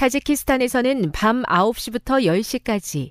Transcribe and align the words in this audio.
타지키스탄에서는 0.00 1.12
밤 1.12 1.42
9시부터 1.42 2.24
10시까지 2.24 3.10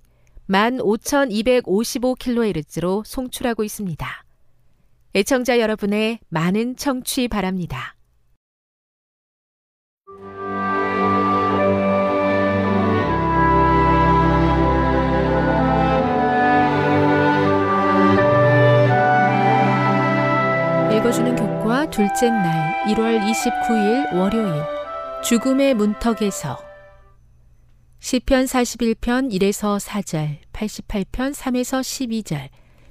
15,255kHz로 0.50 3.06
송출하고 3.06 3.64
있습니다. 3.64 4.26
애청자 5.14 5.60
여러분의 5.60 6.18
많은 6.30 6.76
청취 6.78 7.28
바랍니다. 7.28 7.96
읽어주는 20.92 21.36
교과 21.36 21.92
둘째 21.92 22.32
날 22.32 22.84
1월 22.88 23.22
29일 23.22 24.16
월요일 24.16 24.64
죽음의 25.24 25.76
문턱에서 25.76 26.69
시편 28.00 28.46
41편 28.46 29.30
1에서 29.34 29.78
4절, 29.78 30.38
88편 30.54 31.34
3에서 31.34 31.82
12절, 31.82 32.48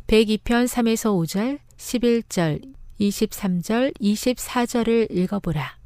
102편 0.06 0.68
3에서 0.68 1.16
5절, 1.16 1.58
11절, 1.78 2.74
23절, 3.00 3.98
24절을 3.98 5.10
읽어보라. 5.10 5.78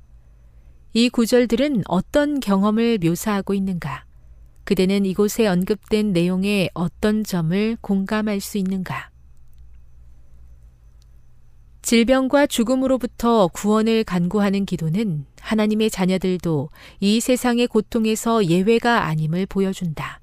이 0.94 1.09
구절들은 1.09 1.84
어떤 1.87 2.41
경험을 2.41 2.99
묘사하고 3.00 3.55
있는가? 3.55 4.05
그대는 4.65 5.06
이곳에 5.06 5.47
언급된 5.47 6.12
내용의 6.12 6.71
어떤 6.75 7.22
점을 7.22 7.77
공감할 7.81 8.41
수 8.41 8.59
있는가? 8.59 9.11
질병과 11.82 12.47
죽음으로부터 12.47 13.48
구원을 13.48 14.04
간구하는 14.04 14.65
기도는 14.65 15.26
하나님의 15.41 15.91
자녀들도 15.91 16.70
이 17.00 17.20
세상의 17.20 17.66
고통에서 17.66 18.47
예외가 18.47 19.06
아님을 19.06 19.47
보여준다. 19.47 20.21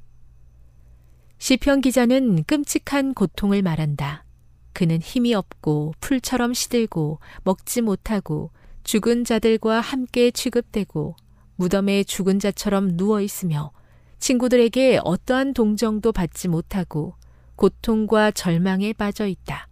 시편 1.38 1.81
기자는 1.81 2.44
끔찍한 2.46 3.14
고통을 3.14 3.62
말한다. 3.62 4.24
그는 4.72 5.00
힘이 5.02 5.34
없고 5.34 5.94
풀처럼 6.00 6.53
시들고 6.53 7.19
먹지 7.44 7.81
못하고 7.81 8.52
죽은 8.84 9.25
자들과 9.25 9.81
함께 9.81 10.31
취급되고 10.31 11.16
무덤에 11.58 12.06
죽은 12.06 12.40
자처럼 12.40 12.96
누워 12.96 13.19
있으며 13.19 13.72
친구들에게 14.19 15.02
어떠한 15.03 15.53
동정도 15.53 16.14
받지 16.14 16.48
못하고 16.48 17.16
고통과 17.58 18.31
절망에 18.31 18.94
빠져 18.94 19.28
있다. 19.28 19.68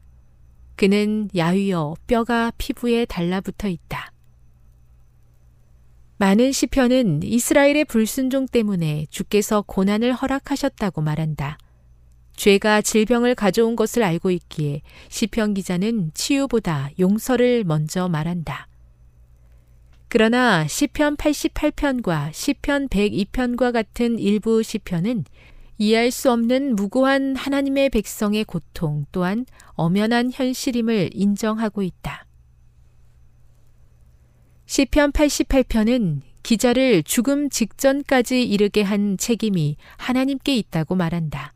그는 0.78 1.28
야위어 1.36 1.96
뼈가 2.06 2.52
피부에 2.58 3.06
달라붙어 3.06 3.68
있다. 3.68 4.14
많은 6.18 6.52
시편은 6.52 7.24
이스라엘의 7.24 7.86
불순종 7.86 8.48
때문에 8.48 9.08
주께서 9.10 9.64
고난을 9.64 10.14
허락하셨다고 10.14 11.02
말한다. 11.02 11.58
죄가 12.36 12.82
질병을 12.82 13.34
가져온 13.34 13.76
것을 13.76 14.04
알고 14.04 14.30
있기에 14.30 14.82
시편 15.10 15.56
기자는 15.56 16.12
치유보다 16.14 16.92
용서를 17.00 17.64
먼저 17.64 18.08
말한다. 18.08 18.68
그러나 20.10 20.68
시편 20.68 21.18
88편과 21.18 22.32
시편 22.34 22.88
102편과 22.90 23.74
같은 23.74 24.20
일부 24.20 24.62
시편은 24.62 25.26
이해할 25.78 26.12
수 26.12 26.32
없는 26.32 26.76
무고한 26.76 27.36
하나님의 27.36 27.90
백성의 27.90 28.46
고통 28.46 29.06
또한 29.12 29.46
엄연한 29.74 30.32
현실임을 30.34 31.12
인정하고 31.14 31.84
있다. 31.84 32.26
시편 34.66 35.12
88편은 35.12 36.22
기자를 36.44 37.04
죽음 37.04 37.50
직전까지 37.50 38.44
이르게 38.44 38.82
한 38.82 39.18
책임이 39.18 39.78
하나님께 39.98 40.56
있다고 40.56 40.96
말한다. 40.96 41.54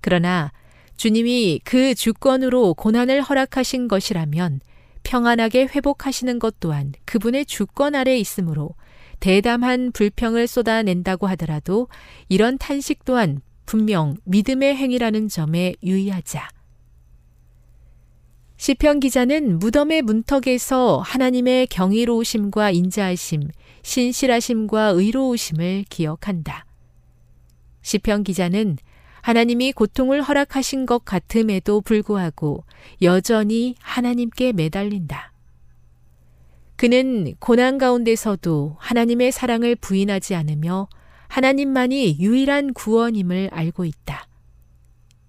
그러나 0.00 0.52
주님이 0.96 1.60
그 1.64 1.94
주권으로 1.94 2.74
고난을 2.74 3.22
허락하신 3.22 3.86
것이라면 3.86 4.60
평안하게 5.04 5.68
회복하시는 5.74 6.38
것 6.38 6.58
또한 6.60 6.92
그분의 7.04 7.46
주권 7.46 7.94
아래 7.94 8.18
있으므로 8.18 8.74
대담한 9.20 9.92
불평을 9.92 10.46
쏟아낸다고 10.46 11.26
하더라도 11.28 11.88
이런 12.28 12.58
탄식 12.58 13.04
또한 13.04 13.40
분명 13.66 14.16
믿음의 14.24 14.76
행위라는 14.76 15.28
점에 15.28 15.74
유의하자. 15.82 16.48
시편 18.56 18.98
기자는 19.00 19.60
무덤의 19.60 20.02
문턱에서 20.02 20.98
하나님의 20.98 21.68
경이로우심과 21.68 22.72
인자하심, 22.72 23.48
신실하심과 23.82 24.88
의로우심을 24.88 25.84
기억한다. 25.88 26.66
시편 27.82 28.24
기자는 28.24 28.78
하나님이 29.20 29.72
고통을 29.72 30.22
허락하신 30.22 30.86
것 30.86 31.04
같음에도 31.04 31.80
불구하고 31.80 32.64
여전히 33.02 33.76
하나님께 33.80 34.52
매달린다. 34.52 35.27
그는 36.78 37.34
고난 37.40 37.76
가운데서도 37.76 38.76
하나님의 38.78 39.32
사랑을 39.32 39.74
부인하지 39.74 40.36
않으며 40.36 40.88
하나님만이 41.26 42.18
유일한 42.20 42.72
구원임을 42.72 43.50
알고 43.52 43.84
있다. 43.84 44.28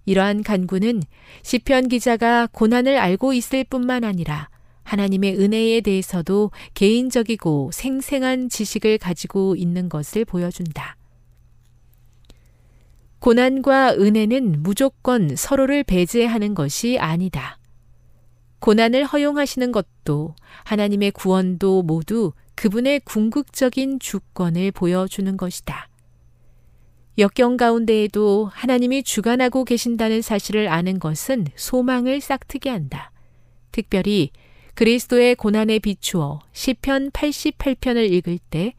이러한 0.06 0.44
간구는 0.44 1.01
시편 1.42 1.88
기자가 1.88 2.48
고난을 2.51 3.00
알고 3.00 3.34
있을 3.34 3.63
뿐만 3.63 4.04
아니라 4.04 4.50
하나님의 4.84 5.40
은혜에 5.40 5.81
대해서도 5.81 6.51
개인적이고 6.75 7.72
생생한 7.74 8.50
지식을 8.50 9.00
가지고 9.00 9.56
있는 9.56 9.90
것을 9.90 10.25
보여준다. 10.25 10.98
고난과 13.18 13.95
은혜는 13.95 14.62
무조건 14.62 15.36
서로를 15.36 15.84
배제하는 15.84 16.54
것이 16.54 17.00
아니다. 17.00 17.59
고난을 18.60 19.06
허용하시는 19.06 19.72
것도 19.72 20.36
하나님의 20.64 21.12
구원도 21.12 21.84
모두 21.84 22.34
그분의 22.56 23.02
궁극적인 23.06 24.00
주권을 24.00 24.72
보여주는 24.72 25.38
것이다. 25.38 25.88
역경 27.18 27.58
가운데에도 27.58 28.50
하나님이 28.54 29.04
주관하고 29.04 29.66
계신다는 29.66 30.22
사실을 30.22 30.70
아는 30.70 31.00
것은 31.00 31.48
소망을 31.56 32.22
싹트게 32.22 32.70
한다. 32.70 33.12
특별히 33.72 34.32
그리스도의 34.76 35.36
고난에 35.36 35.80
비추어 35.80 36.40
시편 36.54 37.12
88편을 37.12 38.12
읽을 38.12 38.40
때 38.50 38.74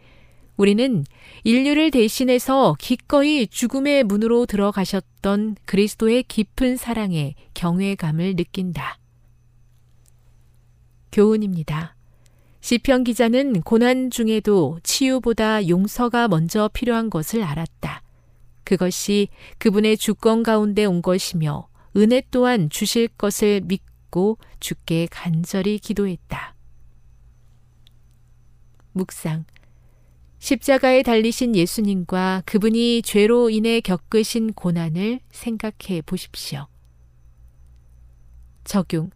우리는 0.57 1.05
인류를 1.45 1.91
대신해서 1.91 2.77
기꺼이 2.79 3.47
죽음의 3.47 4.05
문으로 4.05 4.45
들어가셨던 4.45 5.57
그리스도의 5.65 6.23
깊은 6.25 6.77
사랑에 6.77 7.35
경외감을 7.55 8.37
느낀다. 8.37 9.00
교훈입니다. 11.13 11.97
시편 12.61 13.05
기자는 13.05 13.63
고난 13.63 14.11
중에도 14.11 14.79
치유보다 14.83 15.69
용서가 15.69 16.29
먼저 16.29 16.69
필요한 16.73 17.09
것을 17.11 17.43
알았다. 17.43 18.03
그것이 18.65 19.29
그분의 19.59 19.97
주권 19.97 20.43
가운데 20.43 20.85
온 20.85 21.03
것이며 21.03 21.69
은혜 21.97 22.23
또한 22.31 22.71
주실 22.71 23.09
것을 23.09 23.63
믿고 23.65 24.39
주께 24.61 25.09
간절히 25.11 25.79
기도했다. 25.79 26.55
묵상. 28.93 29.45
십자가에 30.39 31.03
달리신 31.03 31.55
예수님과 31.55 32.43
그분이 32.47 33.03
죄로 33.03 33.51
인해 33.51 33.81
겪으신 33.81 34.53
고난을 34.53 35.21
생각해 35.31 36.03
보십시오. 36.03 36.67
적용. 38.65 39.11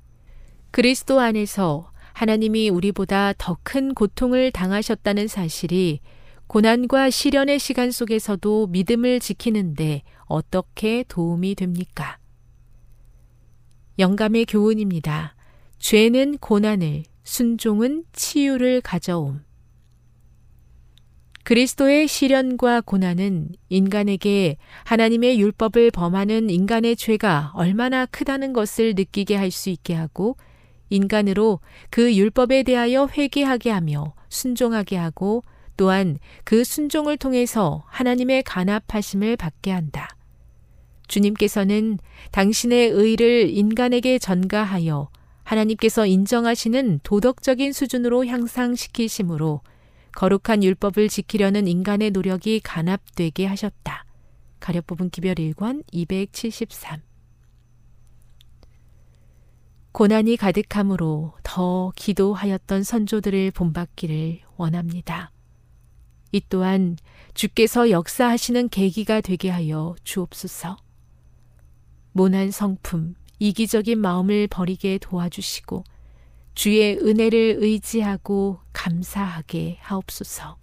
그리스도 0.74 1.20
안에서 1.20 1.92
하나님이 2.14 2.68
우리보다 2.68 3.32
더 3.38 3.56
큰 3.62 3.94
고통을 3.94 4.50
당하셨다는 4.50 5.28
사실이 5.28 6.00
고난과 6.48 7.10
시련의 7.10 7.60
시간 7.60 7.92
속에서도 7.92 8.66
믿음을 8.66 9.20
지키는데 9.20 10.02
어떻게 10.24 11.04
도움이 11.06 11.54
됩니까? 11.54 12.18
영감의 14.00 14.46
교훈입니다. 14.46 15.36
죄는 15.78 16.38
고난을, 16.38 17.04
순종은 17.22 18.02
치유를 18.12 18.80
가져옴. 18.80 19.44
그리스도의 21.44 22.08
시련과 22.08 22.80
고난은 22.80 23.50
인간에게 23.68 24.56
하나님의 24.82 25.38
율법을 25.38 25.92
범하는 25.92 26.50
인간의 26.50 26.96
죄가 26.96 27.52
얼마나 27.54 28.06
크다는 28.06 28.52
것을 28.52 28.94
느끼게 28.96 29.36
할 29.36 29.52
수 29.52 29.70
있게 29.70 29.94
하고 29.94 30.36
인간으로 30.90 31.60
그 31.90 32.14
율법에 32.14 32.62
대하여 32.62 33.08
회개하게 33.10 33.70
하며 33.70 34.14
순종하게 34.28 34.96
하고 34.96 35.44
또한 35.76 36.18
그 36.44 36.64
순종을 36.64 37.16
통해서 37.16 37.84
하나님의 37.88 38.44
간합하심을 38.44 39.36
받게 39.36 39.70
한다. 39.72 40.16
주님께서는 41.08 41.98
당신의 42.30 42.90
의를 42.90 43.50
인간에게 43.50 44.18
전가하여 44.18 45.08
하나님께서 45.42 46.06
인정하시는 46.06 47.00
도덕적인 47.02 47.72
수준으로 47.72 48.24
향상시키심으로 48.26 49.60
거룩한 50.12 50.62
율법을 50.62 51.08
지키려는 51.08 51.66
인간의 51.66 52.12
노력이 52.12 52.60
간합되게 52.60 53.46
하셨다. 53.46 54.04
가려뽑은 54.60 55.10
기별 55.10 55.34
1권 55.34 55.82
273 55.92 57.02
고난이 59.94 60.36
가득함으로 60.38 61.34
더 61.44 61.92
기도하였던 61.94 62.82
선조들을 62.82 63.52
본받기를 63.52 64.40
원합니다. 64.56 65.30
이 66.32 66.42
또한 66.48 66.96
주께서 67.32 67.90
역사하시는 67.90 68.70
계기가 68.70 69.20
되게 69.20 69.50
하여 69.50 69.94
주옵소서. 70.02 70.78
모난 72.10 72.50
성품, 72.50 73.14
이기적인 73.38 74.00
마음을 74.00 74.48
버리게 74.48 74.98
도와주시고 74.98 75.84
주의 76.56 76.98
은혜를 76.98 77.58
의지하고 77.60 78.58
감사하게 78.72 79.78
하옵소서. 79.80 80.56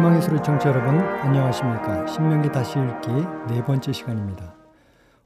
희망의 0.00 0.22
소리 0.22 0.42
청취자 0.42 0.70
여러분 0.70 0.98
안녕하십니까? 0.98 2.06
신명기 2.06 2.50
다시 2.52 2.78
읽기 2.78 3.10
네 3.52 3.62
번째 3.62 3.92
시간입니다. 3.92 4.56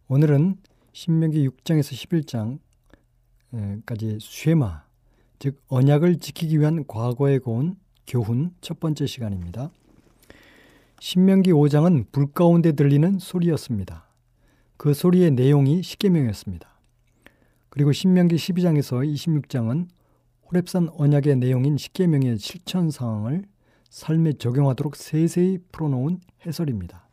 오늘은 0.08 0.56
신명기 0.92 1.48
6장에서 1.48 2.58
11장까지 3.52 4.18
쉐마 4.20 4.82
즉 5.38 5.62
언약을 5.68 6.18
지키기 6.18 6.58
위한 6.58 6.84
과거에 6.88 7.38
고온 7.38 7.76
교훈 8.08 8.50
첫 8.60 8.80
번째 8.80 9.06
시간입니다. 9.06 9.70
신명기 10.98 11.52
5장은 11.52 12.06
불 12.10 12.32
가운데 12.32 12.72
들리는 12.72 13.20
소리였습니다. 13.20 14.08
그 14.76 14.92
소리의 14.92 15.30
내용이 15.30 15.84
십계명이었습니다. 15.84 16.68
그리고 17.68 17.92
신명기 17.92 18.34
12장에서 18.34 19.08
26장은 19.08 19.86
호랩산 20.48 20.92
언약의 20.98 21.36
내용인 21.36 21.76
십계명의 21.76 22.38
실천 22.38 22.90
상황을 22.90 23.44
삶에 23.94 24.32
적용하도록 24.32 24.96
세세히 24.96 25.58
풀어놓은 25.70 26.18
해설입니다. 26.44 27.06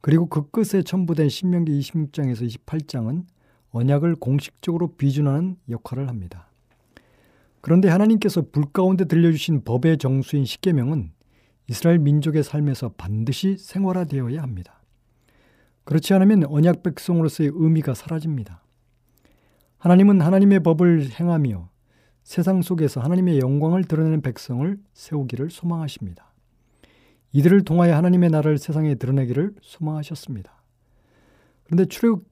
그리고 0.00 0.26
그 0.26 0.50
끝에 0.50 0.82
첨부된 0.82 1.28
신명기 1.28 1.78
26장에서 1.78 2.44
28장은 2.66 3.24
언약을 3.70 4.16
공식적으로 4.16 4.96
비준하는 4.96 5.56
역할을 5.70 6.08
합니다. 6.08 6.50
그런데 7.60 7.88
하나님께서 7.88 8.46
불 8.50 8.64
가운데 8.72 9.04
들려주신 9.04 9.62
법의 9.62 9.98
정수인 9.98 10.44
십계명은 10.44 11.12
이스라엘 11.68 12.00
민족의 12.00 12.42
삶에서 12.42 12.94
반드시 12.96 13.56
생활화되어야 13.56 14.42
합니다. 14.42 14.82
그렇지 15.84 16.14
않으면 16.14 16.46
언약 16.46 16.82
백성으로서의 16.82 17.52
의미가 17.54 17.94
사라집니다. 17.94 18.60
하나님은 19.78 20.20
하나님의 20.20 20.64
법을 20.64 21.10
행하며 21.12 21.68
세상 22.26 22.60
속에서 22.60 23.00
하나님의 23.00 23.38
영광을 23.38 23.84
드러내는 23.84 24.20
백성을 24.20 24.76
세우기를 24.94 25.48
소망하십니다. 25.48 26.32
이들을 27.30 27.62
통하여 27.62 27.94
하나님의 27.94 28.30
나라를 28.30 28.58
세상에 28.58 28.96
드러내기를 28.96 29.54
소망하셨습니다. 29.62 30.52
그런데 31.62 31.84
출애굽 31.84 32.26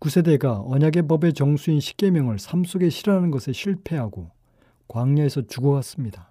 9세대가 0.00 0.70
언약의 0.70 1.08
법의 1.08 1.32
정수인 1.32 1.80
십계명을 1.80 2.38
삶 2.38 2.62
속에 2.62 2.90
실현하는 2.90 3.30
것에 3.30 3.52
실패하고 3.52 4.30
광야에서 4.86 5.46
죽어갔습니다. 5.46 6.30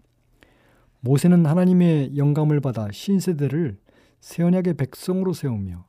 모세는 1.00 1.47
하나님의 1.47 2.17
영감을 2.17 2.62
받아 2.62 2.88
신세대를 2.91 3.79
새 4.21 4.43
언약의 4.43 4.75
백성으로 4.75 5.33
세우며 5.33 5.88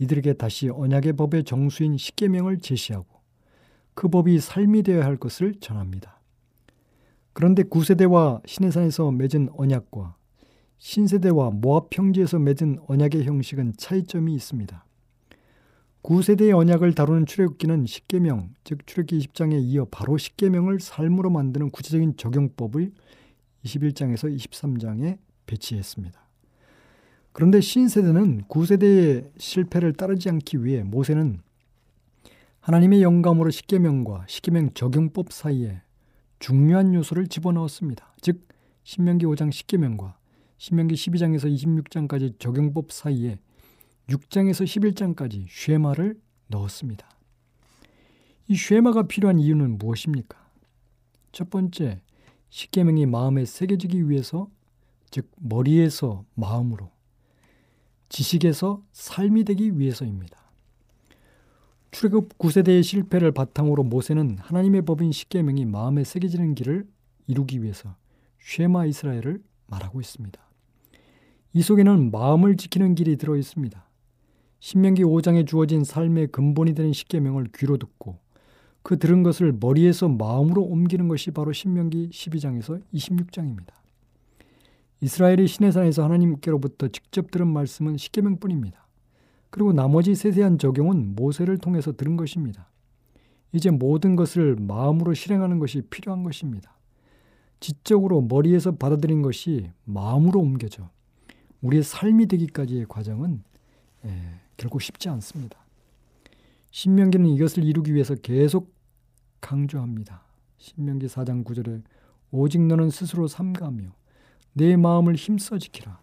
이들에게 0.00 0.34
다시 0.34 0.68
언약의 0.68 1.14
법의 1.14 1.44
정수인 1.44 1.96
십계명을 1.96 2.58
제시하고 2.58 3.06
그 3.94 4.08
법이 4.08 4.38
삶이 4.38 4.82
되어야 4.82 5.06
할 5.06 5.16
것을 5.16 5.54
전합니다. 5.60 6.17
그런데 7.32 7.62
구세대와 7.62 8.42
신해산에서 8.46 9.10
맺은 9.12 9.50
언약과 9.56 10.16
신세대와 10.78 11.50
모압 11.50 11.88
형제에서 11.92 12.38
맺은 12.38 12.78
언약의 12.86 13.24
형식은 13.24 13.74
차이점이 13.76 14.34
있습니다. 14.34 14.84
구세대의 16.02 16.52
언약을 16.52 16.94
다루는 16.94 17.26
출애굽기는 17.26 17.86
십계명, 17.86 18.54
즉 18.64 18.86
출애굽기 18.86 19.18
20장에 19.18 19.60
이어 19.60 19.86
바로 19.90 20.16
십계명을 20.16 20.80
삶으로 20.80 21.30
만드는 21.30 21.70
구체적인 21.70 22.16
적용법을 22.16 22.92
21장에서 23.64 24.34
23장에 24.34 25.18
배치했습니다. 25.46 26.28
그런데 27.32 27.60
신세대는 27.60 28.44
구세대의 28.48 29.30
실패를 29.36 29.92
따르지 29.92 30.28
않기 30.28 30.64
위해 30.64 30.82
모세는 30.82 31.40
하나님의 32.60 33.02
영감으로 33.02 33.50
십계명과 33.50 34.26
십계명 34.28 34.70
적용법 34.74 35.32
사이에 35.32 35.80
중요한 36.38 36.94
요소를 36.94 37.26
집어넣었습니다. 37.28 38.14
즉 38.20 38.46
신명기 38.84 39.26
5장 39.26 39.50
10계명과 39.50 40.14
신명기 40.58 40.94
12장에서 40.94 41.52
26장까지 41.52 42.38
적용법 42.38 42.92
사이에 42.92 43.38
6장에서 44.08 44.64
11장까지 44.64 45.46
쉐마를 45.48 46.20
넣었습니다. 46.48 47.08
이 48.48 48.56
쉐마가 48.56 49.02
필요한 49.02 49.38
이유는 49.38 49.78
무엇입니까? 49.78 50.38
첫 51.32 51.50
번째, 51.50 52.00
십계명이 52.48 53.06
마음에 53.06 53.44
새겨지기 53.44 54.08
위해서 54.08 54.48
즉 55.10 55.30
머리에서 55.36 56.24
마음으로 56.34 56.90
지식에서 58.08 58.82
삶이 58.92 59.44
되기 59.44 59.78
위해서입니다. 59.78 60.38
출애굽 61.90 62.36
9세대의 62.38 62.82
실패를 62.82 63.32
바탕으로 63.32 63.82
모세는 63.82 64.38
하나님의 64.40 64.82
법인 64.82 65.10
십계명이 65.10 65.64
마음에 65.64 66.04
새겨지는 66.04 66.54
길을 66.54 66.86
이루기 67.26 67.62
위해서 67.62 67.96
쉐마 68.40 68.86
이스라엘을 68.86 69.42
말하고 69.66 70.00
있습니다. 70.00 70.38
이 71.54 71.62
속에는 71.62 72.10
마음을 72.10 72.56
지키는 72.56 72.94
길이 72.94 73.16
들어 73.16 73.36
있습니다. 73.36 73.88
신명기 74.60 75.04
5장에 75.04 75.46
주어진 75.46 75.84
삶의 75.84 76.28
근본이 76.28 76.74
되는 76.74 76.92
십계명을 76.92 77.48
귀로 77.54 77.78
듣고 77.78 78.18
그 78.82 78.98
들은 78.98 79.22
것을 79.22 79.56
머리에서 79.58 80.08
마음으로 80.08 80.62
옮기는 80.62 81.08
것이 81.08 81.30
바로 81.30 81.52
신명기 81.52 82.10
12장에서 82.10 82.82
26장입니다. 82.92 83.72
이스라엘이 85.00 85.46
시내산에서 85.46 86.04
하나님께로부터 86.04 86.88
직접 86.88 87.30
들은 87.30 87.46
말씀은 87.48 87.96
십계명뿐입니다. 87.96 88.87
그리고 89.50 89.72
나머지 89.72 90.14
세세한 90.14 90.58
적용은 90.58 91.14
모세를 91.14 91.58
통해서 91.58 91.92
들은 91.92 92.16
것입니다. 92.16 92.68
이제 93.52 93.70
모든 93.70 94.14
것을 94.14 94.56
마음으로 94.56 95.14
실행하는 95.14 95.58
것이 95.58 95.82
필요한 95.82 96.22
것입니다. 96.22 96.76
지적으로 97.60 98.20
머리에서 98.20 98.72
받아들인 98.72 99.22
것이 99.22 99.70
마음으로 99.84 100.40
옮겨져 100.40 100.90
우리의 101.62 101.82
삶이 101.82 102.26
되기까지의 102.26 102.86
과정은 102.88 103.42
예, 104.04 104.10
결국 104.56 104.80
쉽지 104.82 105.08
않습니다. 105.08 105.58
신명기는 106.70 107.26
이것을 107.26 107.64
이루기 107.64 107.94
위해서 107.94 108.14
계속 108.14 108.72
강조합니다. 109.40 110.22
신명기 110.58 111.06
4장 111.06 111.44
9절에 111.44 111.82
오직 112.30 112.60
너는 112.60 112.90
스스로 112.90 113.26
삼가며 113.26 113.92
내 114.52 114.76
마음을 114.76 115.14
힘써 115.14 115.58
지키라. 115.58 115.98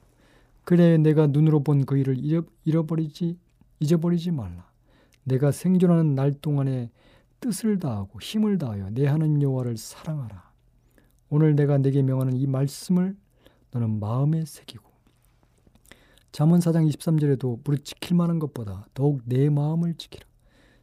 그래 0.65 0.97
내가 0.97 1.27
눈으로 1.27 1.63
본 1.63 1.85
그 1.85 1.97
일을 1.97 2.17
잃어버리지 2.65 3.37
잊어버리지 3.79 4.31
말라. 4.31 4.69
내가 5.23 5.51
생존하는 5.51 6.15
날 6.15 6.33
동안에 6.33 6.91
뜻을 7.39 7.79
다하고 7.79 8.19
힘을 8.19 8.57
다하여 8.57 8.89
내 8.91 9.05
하는 9.05 9.41
여호와를 9.41 9.77
사랑하라. 9.77 10.51
오늘 11.29 11.55
내가 11.55 11.77
내게 11.77 12.01
명하는 12.01 12.35
이 12.35 12.47
말씀을 12.47 13.15
너는 13.71 13.99
마음에 13.99 14.45
새기고 14.45 14.83
잠언 16.31 16.59
4장 16.59 16.89
23절에도 16.89 17.59
무릇 17.63 17.85
지킬 17.85 18.15
만한 18.15 18.39
것보다 18.39 18.87
더욱 18.93 19.21
내 19.25 19.49
마음을 19.49 19.93
지키라. 19.95 20.25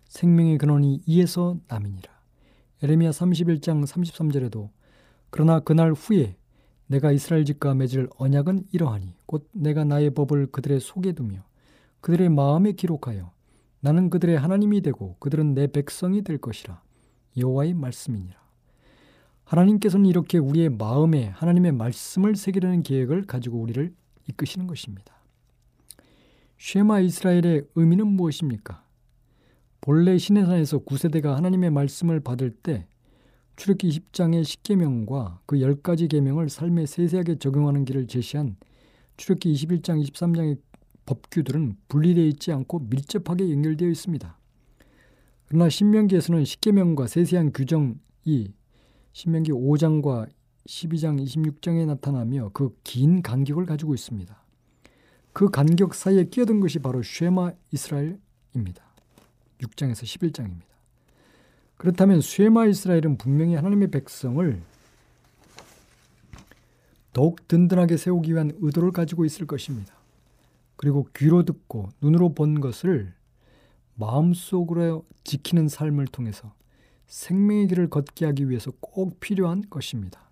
생명의 0.09 0.59
근원이 0.59 1.03
이에서 1.07 1.57
남이니라. 1.69 2.13
에레미야 2.83 3.11
31장 3.11 3.85
33절에도 3.87 4.71
그러나 5.31 5.61
그날 5.61 5.93
후에 5.93 6.37
내가 6.93 7.11
이스라엘 7.11 7.47
집과 7.47 7.73
맺을 7.75 8.11
언약은 8.19 8.67
이러하니 8.71 9.15
곧 9.25 9.49
내가 9.53 9.83
나의 9.83 10.11
법을 10.11 10.49
그들의 10.49 10.79
속에 10.79 11.13
두며 11.13 11.43
그들의 12.03 12.29
마음에 12.29 12.73
기록하여 12.73 13.33
나는 13.81 14.11
그들의 14.11 14.39
하나님이 14.39 14.83
되고 14.83 15.17
그들은 15.19 15.55
내 15.55 15.69
백성이 15.69 16.21
될 16.21 16.37
것이라 16.37 16.83
여호와의 17.39 17.73
말씀이니라. 17.73 18.37
하나님께서는 19.45 20.05
이렇게 20.05 20.37
우리의 20.37 20.69
마음에 20.69 21.29
하나님의 21.29 21.73
말씀을 21.73 22.37
새기려는 22.37 22.83
계획을 22.83 23.23
가지고 23.23 23.59
우리를 23.61 23.95
이끄시는 24.29 24.67
것입니다. 24.67 25.15
쉐마 26.59 27.01
이스라엘의 27.01 27.69
의미는 27.75 28.07
무엇입니까? 28.07 28.85
본래 29.81 30.19
시내산에서 30.19 30.81
구세대가 30.81 31.37
하나님의 31.37 31.71
말씀을 31.71 32.21
받을 32.21 32.51
때 32.51 32.87
출애굽기 33.63 33.89
20장의 33.91 34.43
10계명과 34.43 35.39
그 35.47 35.57
10가지 35.59 36.11
계명을 36.11 36.49
삶에 36.49 36.85
세세하게 36.85 37.39
적용하는 37.39 37.85
길을 37.85 38.09
제시한 38.09 38.57
출애굽기 39.17 39.53
21장 39.55 40.05
23장의 40.05 40.59
법규들은 41.07 41.77
분리되어 41.87 42.25
있지 42.25 42.51
않고 42.51 42.81
밀접하게 42.91 43.53
연결되어 43.53 43.89
있습니다. 43.89 44.37
그러나 45.47 45.69
신명기에서는 45.69 46.43
10계명과 46.43 47.07
세세한 47.07 47.53
규정이 47.53 48.53
신명기 49.13 49.53
5장과 49.53 50.29
12장 50.67 51.25
26장에 51.25 51.87
나타나며 51.87 52.51
그 52.53 52.71
긴 52.83 53.23
간격을 53.23 53.67
가지고 53.67 53.95
있습니다. 53.95 54.43
그 55.33 55.51
간격 55.51 55.95
사이에 55.95 56.25
끼어든 56.25 56.59
것이 56.59 56.81
바로 56.81 57.01
쉐마 57.05 57.53
이스라엘입니다. 57.71 58.83
6장에서 59.61 60.03
11장입니다. 60.03 60.72
그렇다면 61.83 62.21
쉐마 62.21 62.67
이스라엘은 62.67 63.19
분명히 63.19 63.57
하나님의 63.57 63.91
백성을 63.91 64.63
더욱 67.13 67.49
든든하게 67.49 67.97
세우기 67.97 68.33
위한 68.33 68.53
의도를 68.61 68.93
가지고 68.93 69.25
있을 69.25 69.49
것입니다. 69.49 69.93
그리고 70.77 71.09
귀로 71.17 71.43
듣고 71.43 71.89
눈으로 72.01 72.35
본 72.35 72.61
것을 72.61 73.13
마음속으로 73.97 75.05
지키는 75.25 75.67
삶을 75.67 76.07
통해서 76.07 76.55
생명의 77.09 77.67
길을 77.67 77.91
걷게 77.91 78.27
하기 78.27 78.49
위해서 78.49 78.71
꼭 78.79 79.19
필요한 79.19 79.65
것입니다. 79.69 80.31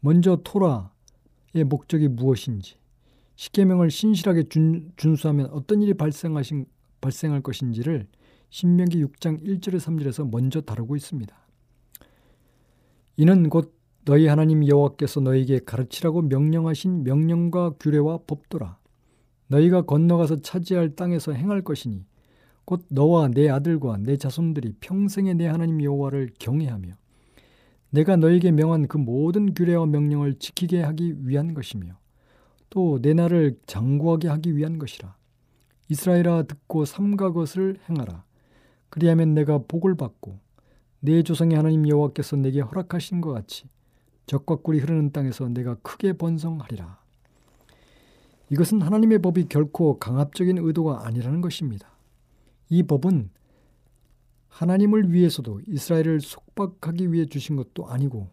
먼저 0.00 0.40
토라 0.42 0.90
의 1.52 1.64
목적이 1.64 2.08
무엇인지, 2.08 2.76
십계명을 3.34 3.90
신실하게 3.90 4.44
준, 4.44 4.90
준수하면 4.96 5.50
어떤 5.50 5.82
일이 5.82 5.92
발생하신, 5.92 6.64
발생할 7.00 7.42
것인지를 7.42 8.06
신명기 8.50 9.04
6장 9.04 9.42
1절에 9.42 9.76
3절에서 9.76 10.30
먼저 10.30 10.60
다루고 10.60 10.96
있습니다. 10.96 11.36
이는 13.16 13.48
곧 13.48 13.74
너희 14.04 14.26
하나님 14.26 14.66
여호와께서 14.66 15.20
너희에게 15.20 15.60
가르치라고 15.66 16.22
명령하신 16.22 17.02
명령과 17.02 17.74
규례와 17.80 18.20
법도라. 18.26 18.78
너희가 19.48 19.82
건너가서 19.82 20.42
차지할 20.42 20.94
땅에서 20.96 21.32
행할 21.32 21.62
것이니 21.62 22.04
곧 22.64 22.84
너와 22.88 23.28
내 23.28 23.48
아들과 23.48 23.96
내 23.98 24.16
자손들이 24.16 24.74
평생에 24.80 25.34
내 25.34 25.46
하나님 25.46 25.82
여호와를 25.82 26.30
경외하며 26.38 26.94
내가 27.90 28.16
너에게 28.16 28.50
명한 28.50 28.88
그 28.88 28.96
모든 28.96 29.54
규례와 29.54 29.86
명령을 29.86 30.38
지키게 30.38 30.82
하기 30.82 31.26
위한 31.26 31.54
것이며 31.54 31.98
또 32.70 32.98
내 33.00 33.14
나를 33.14 33.58
장구하게 33.66 34.28
하기 34.28 34.56
위한 34.56 34.78
것이라. 34.78 35.16
이스라엘아 35.88 36.44
듣고 36.44 36.84
삼가 36.84 37.32
것을 37.32 37.78
행하라. 37.88 38.24
그리하면 38.88 39.34
내가 39.34 39.58
복을 39.58 39.96
받고 39.96 40.38
내 41.00 41.22
조상의 41.22 41.56
하나님 41.56 41.88
여호와께서 41.88 42.36
내게 42.36 42.60
허락하신 42.60 43.20
것 43.20 43.32
같이 43.32 43.68
적과 44.26 44.56
꿀이 44.56 44.80
흐르는 44.80 45.12
땅에서 45.12 45.48
내가 45.48 45.74
크게 45.76 46.14
번성하리라. 46.14 46.98
이것은 48.50 48.82
하나님의 48.82 49.20
법이 49.20 49.48
결코 49.48 49.98
강압적인 49.98 50.58
의도가 50.58 51.06
아니라는 51.06 51.40
것입니다. 51.40 51.90
이 52.68 52.82
법은 52.82 53.30
하나님을 54.48 55.12
위해서도 55.12 55.60
이스라엘을 55.66 56.20
속박하기 56.20 57.12
위해 57.12 57.26
주신 57.26 57.56
것도 57.56 57.88
아니고 57.88 58.30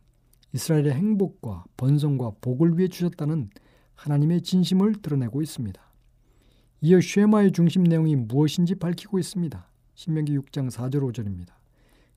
이스라엘의 0.53 0.93
행복과 0.93 1.65
번성과 1.77 2.33
복을 2.41 2.77
위해 2.77 2.87
주셨다는 2.87 3.49
하나님의 3.95 4.41
진심을 4.41 5.01
드러내고 5.01 5.41
있습니다. 5.41 5.81
이어 6.85 6.99
쉐마의 6.99 7.53
중심 7.53 7.83
내용이 7.83 8.17
무엇인지 8.17 8.75
밝히고 8.75 9.17
있습니다. 9.17 9.69
신명기 9.95 10.37
6장 10.37 10.69
4절 10.69 10.95
5절입니다. 11.13 11.53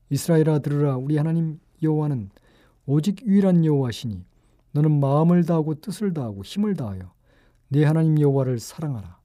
이스라엘아 0.09 0.59
들으라 0.59 0.97
우리 0.97 1.15
하나님 1.15 1.61
여호와는 1.81 2.29
오직 2.85 3.25
유일한 3.25 3.63
여호와시니 3.63 4.25
너는 4.73 4.99
마음을 4.99 5.45
다하고 5.45 5.75
뜻을 5.75 6.13
다하고 6.13 6.43
힘을 6.43 6.75
다하여 6.75 7.13
내 7.69 7.85
하나님 7.85 8.19
여호와를 8.19 8.59
사랑하라. 8.59 9.17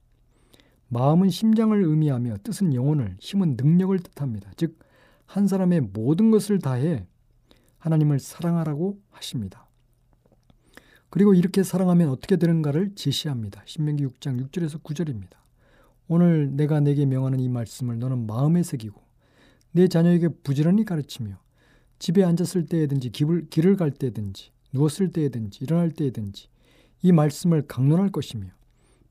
마음은 0.87 1.29
심장을 1.29 1.77
의미하며 1.77 2.37
뜻은 2.43 2.73
영혼을, 2.73 3.17
힘은 3.19 3.57
능력을 3.59 3.99
뜻합니다. 3.99 4.49
즉, 4.55 4.79
한 5.25 5.47
사람의 5.47 5.81
모든 5.91 6.31
것을 6.31 6.59
다해 6.59 7.05
하나님을 7.79 8.19
사랑하라고 8.19 8.97
하십니다. 9.09 9.62
그리고 11.13 11.35
이렇게 11.35 11.61
사랑하면 11.61 12.09
어떻게 12.09 12.37
되는가를 12.37 12.95
제시합니다. 12.95 13.61
신명기 13.67 14.03
6장 14.03 14.49
6절에서 14.49 14.81
9절입니다. 14.81 15.35
오늘 16.07 16.55
내가 16.55 16.79
내게 16.79 17.05
명하는 17.05 17.39
이 17.39 17.49
말씀을 17.49 17.99
너는 17.99 18.25
마음에 18.25 18.63
새기고 18.63 18.99
내 19.73 19.87
자녀에게 19.87 20.29
부지런히 20.41 20.85
가르치며 20.85 21.37
집에 21.99 22.23
앉았을 22.23 22.65
때에든지 22.65 23.11
길을, 23.11 23.47
길을 23.51 23.75
갈 23.75 23.91
때든지 23.91 24.49
누웠을 24.73 25.11
때에든지 25.11 25.63
일어날 25.63 25.91
때에든지 25.91 26.47
이 27.03 27.11
말씀을 27.11 27.67
강론할 27.67 28.09
것이며 28.09 28.47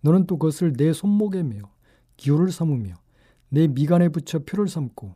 너는 0.00 0.26
또 0.26 0.38
그것을 0.38 0.72
내 0.72 0.92
손목에 0.92 1.44
메어 1.44 1.70
기호를 2.16 2.50
삼으며 2.50 2.96
내 3.48 3.68
미간에 3.68 4.08
붙여 4.08 4.40
표를 4.40 4.66
삼고 4.66 5.14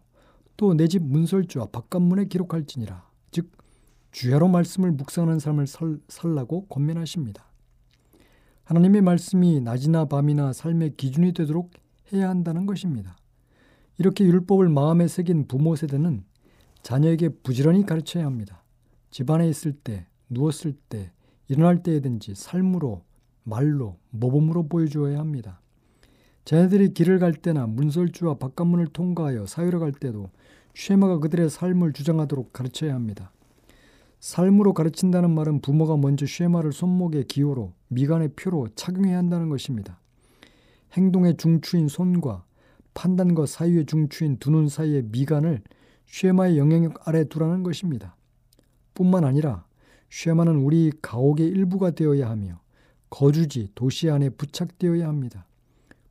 또 0.56 0.74
내 0.74 0.86
집 0.86 1.02
문설주와 1.02 1.66
바깥문에 1.72 2.26
기록할지니라. 2.26 3.10
즉 3.32 3.50
주야로 4.16 4.48
말씀을 4.48 4.92
묵상하는 4.92 5.38
삶을 5.40 5.66
살, 5.66 5.98
살라고 6.08 6.68
권면하십니다. 6.68 7.44
하나님의 8.64 9.02
말씀이 9.02 9.60
낮이나 9.60 10.06
밤이나 10.06 10.54
삶의 10.54 10.94
기준이 10.96 11.34
되도록 11.34 11.72
해야 12.10 12.30
한다는 12.30 12.64
것입니다. 12.64 13.14
이렇게 13.98 14.24
율법을 14.24 14.70
마음에 14.70 15.06
새긴 15.06 15.46
부모 15.46 15.76
세대는 15.76 16.24
자녀에게 16.80 17.28
부지런히 17.42 17.84
가르쳐야 17.84 18.24
합니다. 18.24 18.64
집안에 19.10 19.46
있을 19.50 19.72
때, 19.72 20.06
누웠을 20.30 20.72
때, 20.88 21.12
일어날 21.48 21.82
때에든지 21.82 22.36
삶으로, 22.36 23.04
말로, 23.42 23.98
모범으로 24.12 24.68
보여주어야 24.68 25.18
합니다. 25.18 25.60
자녀들이 26.46 26.94
길을 26.94 27.18
갈 27.18 27.34
때나 27.34 27.66
문설주와 27.66 28.38
바깥문을 28.38 28.86
통과하여 28.94 29.44
사유로 29.44 29.78
갈 29.78 29.92
때도 29.92 30.30
쉐마가 30.74 31.18
그들의 31.18 31.50
삶을 31.50 31.92
주장하도록 31.92 32.54
가르쳐야 32.54 32.94
합니다. 32.94 33.30
삶으로 34.26 34.74
가르친다는 34.74 35.32
말은 35.32 35.60
부모가 35.60 35.96
먼저 35.96 36.26
쉐마를 36.26 36.72
손목에 36.72 37.22
기호로 37.22 37.74
미간의 37.86 38.30
표로 38.34 38.66
착용해야 38.74 39.16
한다는 39.16 39.48
것입니다. 39.50 40.00
행동의 40.94 41.36
중추인 41.36 41.86
손과 41.86 42.44
판단과 42.92 43.46
사유의 43.46 43.86
중추인 43.86 44.38
두 44.38 44.50
눈 44.50 44.68
사이의 44.68 45.04
미간을 45.12 45.62
쉐마의 46.06 46.58
영향력 46.58 47.06
아래 47.06 47.22
두라는 47.22 47.62
것입니다. 47.62 48.16
뿐만 48.94 49.22
아니라 49.22 49.64
쉐마는 50.10 50.56
우리 50.56 50.90
가옥의 51.00 51.46
일부가 51.46 51.92
되어야 51.92 52.28
하며 52.28 52.58
거주지, 53.10 53.70
도시 53.76 54.10
안에 54.10 54.30
부착되어야 54.30 55.06
합니다. 55.06 55.46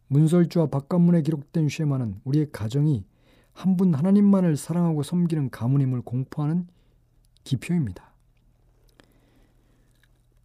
문설주와 0.08 0.68
바깥문에 0.68 1.22
기록된 1.22 1.68
쉐마는 1.68 2.22
우리의 2.24 2.48
가정이 2.54 3.04
한 3.52 3.76
분 3.76 3.94
하나님만을 3.94 4.56
사랑하고 4.56 5.04
섬기는 5.04 5.50
가문임을 5.50 6.02
공포하는 6.04 6.68
기표입니다. 7.44 8.05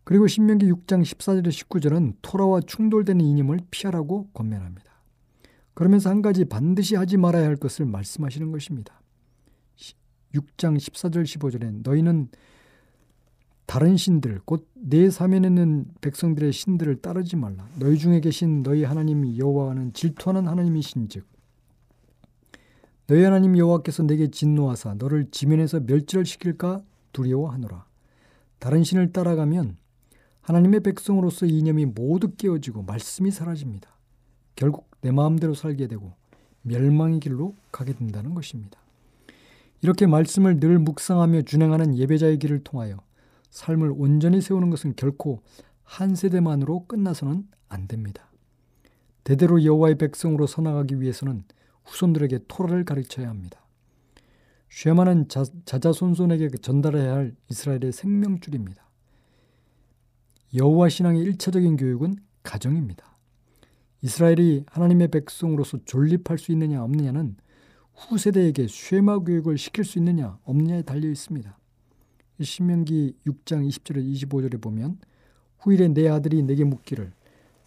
그리고 0.04 0.26
신명기 0.26 0.70
6장 0.72 1.02
14절에 1.02 1.48
19절은 1.48 2.14
토라와 2.22 2.60
충돌되는 2.62 3.24
이념을 3.24 3.60
피하라고 3.70 4.28
권면합니다. 4.32 4.90
그러면서 5.74 6.10
한 6.10 6.22
가지 6.22 6.44
반드시 6.44 6.96
하지 6.96 7.16
말아야 7.16 7.46
할 7.46 7.56
것을 7.56 7.86
말씀하시는 7.86 8.50
것입니다. 8.50 9.00
6장 10.34 10.76
14절 10.76 11.24
15절에 11.24 11.82
너희는 11.82 12.28
다른 13.66 13.96
신들 13.96 14.40
곧 14.44 14.70
내 14.82 15.10
사면에 15.10 15.48
있는 15.48 15.86
백성들의 16.00 16.52
신들을 16.52 17.02
따르지 17.02 17.36
말라. 17.36 17.68
너희 17.78 17.98
중에 17.98 18.20
계신 18.20 18.62
너희 18.62 18.82
하나님 18.84 19.36
여호와는 19.36 19.92
질투하는 19.92 20.48
하나님이신즉 20.48 21.26
너희 23.06 23.22
하나님 23.24 23.58
여호와께서 23.58 24.04
내게 24.04 24.30
진노하사 24.30 24.94
너를 24.94 25.30
지면에서 25.30 25.80
멸절을 25.80 26.24
시킬까 26.24 26.82
두려워하노라. 27.12 27.84
다른 28.58 28.84
신을 28.84 29.12
따라가면 29.12 29.76
하나님의 30.42 30.80
백성으로서 30.80 31.46
이념이 31.46 31.86
모두 31.86 32.34
깨어지고 32.34 32.82
말씀이 32.82 33.30
사라집니다. 33.30 33.90
결국 34.56 34.90
내 35.00 35.10
마음대로 35.10 35.54
살게 35.54 35.86
되고 35.86 36.12
멸망의 36.62 37.20
길로 37.20 37.54
가게 37.72 37.92
된다는 37.92 38.34
것입니다. 38.34 38.78
이렇게 39.82 40.06
말씀을 40.06 40.60
늘 40.60 40.78
묵상하며 40.78 41.42
준행하는 41.42 41.96
예배자의 41.96 42.38
길을 42.38 42.64
통하여 42.64 42.98
삶을 43.50 43.92
온전히 43.96 44.40
세우는 44.40 44.70
것은 44.70 44.94
결코 44.96 45.42
한 45.82 46.14
세대만으로 46.14 46.86
끝나서는 46.86 47.48
안 47.68 47.88
됩니다. 47.88 48.30
대대로 49.24 49.64
여호와의 49.64 49.96
백성으로 49.98 50.46
서나가기 50.46 51.00
위해서는 51.00 51.44
후손들에게 51.84 52.40
토라를 52.48 52.84
가르쳐야 52.84 53.28
합니다. 53.28 53.60
쉐마는 54.70 55.28
자, 55.28 55.44
자손손에게 55.64 56.48
전달해야 56.58 57.12
할 57.12 57.34
이스라엘의 57.48 57.92
생명줄입니다. 57.92 58.89
여호와 60.54 60.88
신앙의 60.88 61.22
일차적인 61.22 61.76
교육은 61.76 62.16
가정입니다. 62.42 63.04
이스라엘이 64.02 64.64
하나님의 64.66 65.08
백성으로서 65.08 65.78
존립할 65.84 66.38
수 66.38 66.52
있느냐 66.52 66.82
없느냐는 66.82 67.36
후세대에게 67.94 68.66
쉐마 68.68 69.20
교육을 69.20 69.58
시킬 69.58 69.84
수 69.84 69.98
있느냐 69.98 70.38
없느냐에 70.44 70.82
달려 70.82 71.08
있습니다. 71.08 71.56
신명기 72.42 73.16
6장 73.26 73.68
20절에 73.68 74.12
25절에 74.14 74.60
보면 74.60 74.98
후일에 75.58 75.88
내 75.88 76.08
아들이 76.08 76.42
내게 76.42 76.64
묻기를 76.64 77.12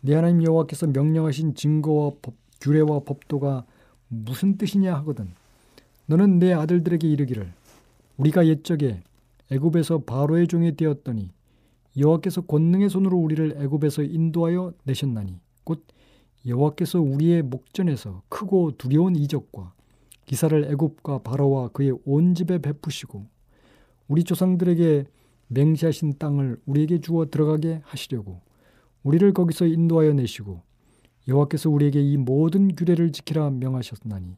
내 0.01 0.15
하나님 0.15 0.43
여호와께서 0.43 0.87
명령하신 0.87 1.55
증거와 1.55 2.11
법, 2.21 2.33
규례와 2.59 3.01
법도가 3.01 3.65
무슨 4.07 4.57
뜻이냐 4.57 4.93
하거든 4.95 5.31
너는 6.07 6.39
내 6.39 6.51
아들들에게 6.51 7.07
이르기를 7.07 7.53
우리가 8.17 8.47
옛적에 8.47 9.03
애굽에서 9.51 9.99
바로의 9.99 10.47
종이 10.47 10.75
되었더니 10.75 11.29
여호와께서 11.97 12.41
권능의 12.41 12.89
손으로 12.89 13.17
우리를 13.17 13.55
애굽에서 13.59 14.03
인도하여 14.03 14.73
내셨나니 14.83 15.39
곧 15.63 15.85
여호와께서 16.45 16.99
우리의 16.99 17.43
목전에서 17.43 18.23
크고 18.29 18.77
두려운 18.77 19.15
이적과 19.15 19.73
기사를 20.25 20.71
애굽과 20.71 21.19
바로와 21.19 21.69
그의 21.69 21.97
온 22.05 22.35
집에 22.35 22.57
베푸시고 22.59 23.25
우리 24.07 24.23
조상들에게 24.23 25.05
맹세하신 25.47 26.17
땅을 26.17 26.57
우리에게 26.65 26.99
주어 26.99 27.25
들어가게 27.25 27.81
하시려고 27.83 28.41
우리를 29.03 29.33
거기서 29.33 29.67
인도하여 29.67 30.13
내시고 30.13 30.61
여호와께서 31.27 31.69
우리에게 31.69 32.01
이 32.01 32.17
모든 32.17 32.75
규례를 32.75 33.11
지키라 33.11 33.51
명하셨나니 33.51 34.35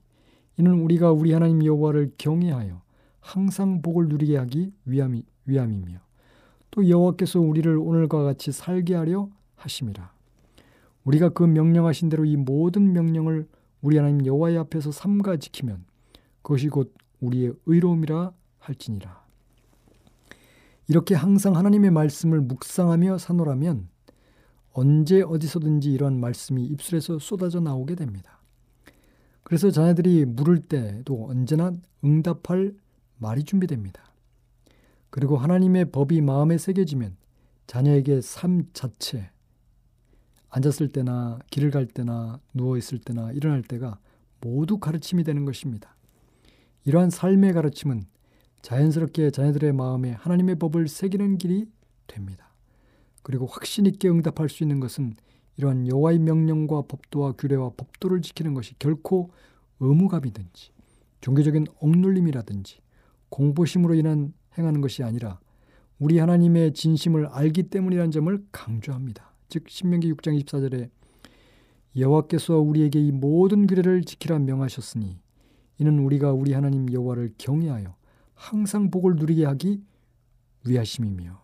이는 0.58 0.74
우리가 0.82 1.12
우리 1.12 1.32
하나님 1.32 1.63
여호와를 1.63 2.13
경외하여 2.18 2.82
항상 3.20 3.82
복을 3.82 4.08
누리게 4.08 4.38
하기 4.38 4.72
위함이, 4.86 5.24
위함이며 5.46 6.00
또 6.75 6.89
여호와께서 6.89 7.39
우리를 7.39 7.77
오늘과 7.77 8.23
같이 8.23 8.51
살게 8.51 8.95
하려 8.95 9.29
하심이라 9.55 10.11
우리가 11.05 11.29
그 11.29 11.43
명령하신 11.43 12.09
대로 12.09 12.25
이 12.25 12.35
모든 12.35 12.91
명령을 12.91 13.47
우리 13.81 13.95
하나님 13.97 14.25
여호와의 14.25 14.57
앞에서 14.57 14.91
삼가 14.91 15.38
지키면 15.38 15.85
그것이 16.41 16.67
곧 16.67 16.93
우리의 17.21 17.53
의로움이라 17.65 18.33
할지니라 18.59 19.23
이렇게 20.89 21.15
항상 21.15 21.55
하나님의 21.55 21.91
말씀을 21.91 22.41
묵상하며 22.41 23.19
사노라면 23.19 23.88
언제 24.73 25.21
어디서든지 25.21 25.93
이런 25.93 26.19
말씀이 26.19 26.65
입술에서 26.65 27.17
쏟아져 27.19 27.61
나오게 27.61 27.95
됩니다. 27.95 28.41
그래서 29.43 29.71
자녀들이 29.71 30.25
물을 30.25 30.59
때도 30.59 31.27
언제나 31.29 31.71
응답할 32.03 32.75
말이 33.17 33.43
준비됩니다. 33.43 34.03
그리고 35.15 35.38
하나님의 35.38 35.91
법이 35.91 36.19
마음에 36.19 36.58
새겨지면 36.58 37.15
자녀에게 37.67 38.19
삶 38.19 38.65
자체, 38.73 39.30
앉았을 40.49 40.89
때나 40.89 41.39
길을 41.51 41.71
갈 41.71 41.86
때나 41.86 42.41
누워 42.54 42.75
있을 42.78 42.99
때나 42.99 43.32
일어날 43.32 43.62
때가 43.62 43.97
모두 44.41 44.78
가르침이 44.78 45.23
되는 45.23 45.45
것입니다. 45.45 45.95
이러한 46.84 47.12
삶의 47.12 47.54
가르침은 47.54 48.04
자연스럽게 48.62 49.32
자녀들의 49.32 49.71
마음에 49.71 50.12
하나님의 50.12 50.56
법을 50.60 50.89
새기는 50.89 51.38
길이 51.38 51.65
됩니다. 52.08 52.54
그리고 53.23 53.45
확신 53.45 53.86
있게 53.86 54.10
응답할 54.10 54.49
수 54.49 54.65
있는 54.65 54.82
것은 54.82 55.15
이러한 55.56 55.88
여호와의 55.88 56.19
명령과 56.19 56.82
법도와 56.89 57.36
규례와 57.38 57.71
법도를 57.78 58.21
지키는 58.21 58.54
것이 58.54 58.78
결코 58.80 59.32
의무감이든지 59.80 60.71
종교적인 61.21 61.67
억눌림이라든지 61.80 62.82
공포심으로 63.30 63.95
인한 63.95 64.34
행하는 64.58 64.82
것이 64.82 65.04
아니라 65.04 65.39
우리 66.00 66.20
하나님의 66.20 66.74
진심을 66.74 67.28
알기 67.28 67.63
때문이라는 67.63 68.12
점을 68.12 68.46
강조합니다. 68.52 69.34
즉 69.48 69.70
신명기 69.70 70.12
6장 70.13 70.44
24절에 70.44 70.89
여호와께서 71.98 72.60
우리에게 72.60 73.00
이 73.00 73.12
모든 73.12 73.68
규례를 73.68 74.04
지키라 74.04 74.39
명하셨으니 74.39 75.18
이는 75.78 76.00
우리가 76.00 76.34
우리 76.34 76.54
하나님 76.54 76.91
여호와를 76.91 77.34
경외하여 77.38 77.96
항상 78.34 78.91
복을 78.91 79.15
누리게 79.15 79.46
하기 79.46 79.82
위하심이며 80.65 81.41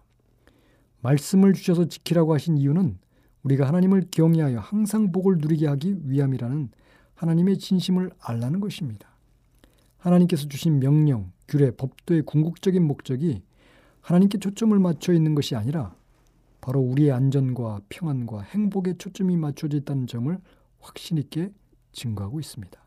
말씀을 1.01 1.53
주셔서 1.53 1.85
지키라고 1.85 2.33
하신 2.33 2.57
이유는 2.57 2.97
우리가 3.43 3.67
하나님을 3.67 4.07
경외하여 4.11 4.59
항상 4.59 5.11
복을 5.11 5.37
누리게 5.39 5.67
하기 5.67 5.99
위함이라는 6.03 6.69
하나님의 7.15 7.57
진심을 7.57 8.11
알라는 8.19 8.59
것입니다. 8.59 9.09
하나님께서 9.97 10.47
주신 10.47 10.79
명령, 10.79 11.31
규례, 11.51 11.69
법도의 11.71 12.21
궁극적인 12.23 12.81
목적이 12.81 13.43
하나님께 13.99 14.39
초점을 14.39 14.77
맞춰 14.79 15.11
있는 15.11 15.35
것이 15.35 15.53
아니라 15.53 15.93
바로 16.61 16.79
우리의 16.79 17.11
안전과 17.11 17.81
평안과 17.89 18.41
행복에 18.41 18.93
초점이 18.97 19.35
맞춰져 19.35 19.77
있다는 19.77 20.07
점을 20.07 20.35
확신 20.79 21.17
있게 21.17 21.51
증거하고 21.91 22.39
있습니다. 22.39 22.81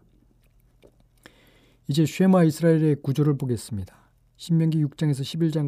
이제 1.88 2.06
쉐마 2.06 2.44
이스라엘의 2.44 3.02
구조를 3.02 3.36
보겠습니다. 3.36 3.94
신명기 4.38 4.82
6장에서 4.82 5.20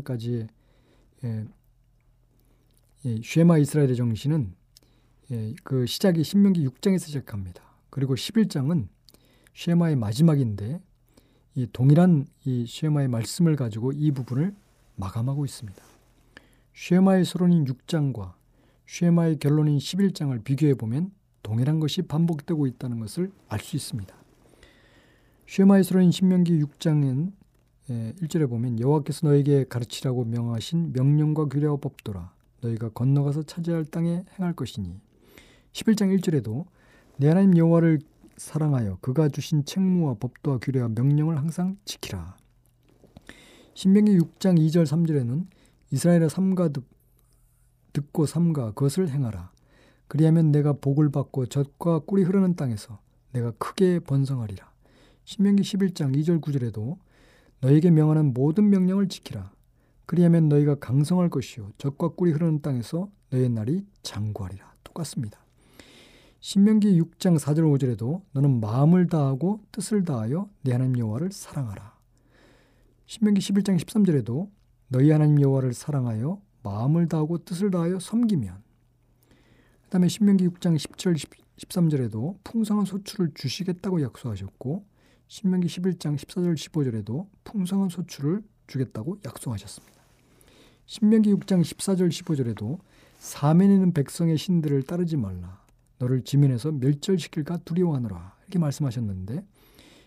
11장까지의 0.02 0.48
예, 1.24 1.44
예, 3.04 3.20
쉐마 3.22 3.58
이스라엘의 3.58 3.94
정신은 3.96 4.54
예, 5.32 5.54
그 5.64 5.84
시작이 5.84 6.24
신명기 6.24 6.66
6장에서 6.66 7.00
시작합니다. 7.00 7.62
그리고 7.90 8.14
11장은 8.14 8.88
쉐마의 9.54 9.96
마지막인데 9.96 10.80
이 11.56 11.66
동일한 11.72 12.26
이 12.44 12.66
쉐마의 12.68 13.08
말씀을 13.08 13.56
가지고 13.56 13.90
이 13.92 14.12
부분을 14.12 14.54
마감하고 14.96 15.44
있습니다. 15.46 15.82
쉐마의 16.74 17.24
서론인 17.24 17.64
6장과 17.64 18.34
쉐마의 18.86 19.38
결론인 19.38 19.78
11장을 19.78 20.44
비교해 20.44 20.74
보면 20.74 21.10
동일한 21.42 21.80
것이 21.80 22.02
반복되고 22.02 22.66
있다는 22.66 23.00
것을 23.00 23.32
알 23.48 23.60
수 23.60 23.74
있습니다. 23.74 24.14
쉐마의 25.46 25.76
서론인 25.76 26.10
신명기 26.10 26.60
6장은 26.62 27.32
1절에 27.88 28.50
보면 28.50 28.78
여호와께서 28.78 29.28
너에게 29.28 29.64
가르치라고 29.64 30.24
명하신 30.24 30.92
명령과 30.92 31.46
규례와 31.46 31.76
법도라 31.76 32.32
너희가 32.62 32.90
건너가서 32.90 33.44
차지할 33.44 33.86
땅에 33.86 34.24
행할 34.38 34.54
것이니 34.54 35.00
11장 35.72 36.14
1절에도 36.18 36.66
내 37.16 37.28
하나님 37.28 37.56
여호와를 37.56 38.00
사랑하여 38.36 38.98
그가 39.00 39.28
주신 39.28 39.64
책무와 39.64 40.14
법도와 40.14 40.58
규례와 40.58 40.88
명령을 40.88 41.36
항상 41.36 41.76
지키라. 41.84 42.36
신명기 43.74 44.18
6장 44.18 44.58
2절 44.58 44.84
3절에는 44.84 45.46
이스라엘의 45.90 46.30
삼가 46.30 46.70
듣고 47.92 48.26
삼가 48.26 48.72
그것을 48.72 49.08
행하라. 49.08 49.50
그리하면 50.08 50.52
내가 50.52 50.72
복을 50.74 51.10
받고 51.10 51.46
젖과 51.46 52.00
꿀이 52.00 52.22
흐르는 52.24 52.56
땅에서 52.56 53.00
내가 53.32 53.52
크게 53.52 54.00
번성하리라. 54.00 54.70
신명기 55.24 55.62
11장 55.62 56.14
2절 56.16 56.40
9절에도 56.40 56.98
너에게 57.60 57.90
명하는 57.90 58.32
모든 58.32 58.70
명령을 58.70 59.08
지키라. 59.08 59.50
그리하면 60.04 60.48
너희가 60.48 60.76
강성할 60.76 61.30
것이요 61.30 61.72
젖과 61.78 62.10
꿀이 62.10 62.32
흐르는 62.32 62.62
땅에서 62.62 63.10
너의 63.30 63.48
날이 63.48 63.84
장구하리라. 64.02 64.74
똑같습니다. 64.84 65.45
신명기 66.46 66.96
6장 67.02 67.40
4절 67.40 67.64
5절에도 67.76 68.22
너는 68.30 68.60
마음을 68.60 69.08
다하고 69.08 69.64
뜻을 69.72 70.04
다하여 70.04 70.48
내 70.62 70.70
하나님 70.70 70.96
여호와를 70.96 71.32
사랑하라. 71.32 71.98
신명기 73.06 73.40
11장 73.40 73.76
13절에도 73.80 74.48
너희 74.86 75.10
하나님 75.10 75.40
여호와를 75.40 75.74
사랑하여 75.74 76.40
마음을 76.62 77.08
다하고 77.08 77.38
뜻을 77.38 77.72
다하여 77.72 77.98
섬기면 77.98 78.62
그다음에 79.86 80.06
신명기 80.06 80.46
6장 80.50 80.76
10절 80.76 81.16
13절에도 81.56 82.36
풍성한 82.44 82.84
소출을 82.84 83.32
주시겠다고 83.34 84.00
약속하셨고 84.02 84.86
신명기 85.26 85.66
11장 85.66 86.14
14절 86.14 86.54
15절에도 86.54 87.26
풍성한 87.42 87.88
소출을 87.88 88.44
주겠다고 88.68 89.18
약속하셨습니다. 89.26 90.00
신명기 90.84 91.34
6장 91.34 91.62
14절 91.62 92.08
15절에도 92.08 92.78
사면에 93.18 93.74
있는 93.74 93.92
백성의 93.92 94.38
신들을 94.38 94.84
따르지 94.84 95.16
말라. 95.16 95.65
너를 95.98 96.22
지면에서 96.22 96.72
멸절시킬까 96.72 97.58
두려워하노라. 97.58 98.36
이렇게 98.42 98.58
말씀하셨는데 98.58 99.44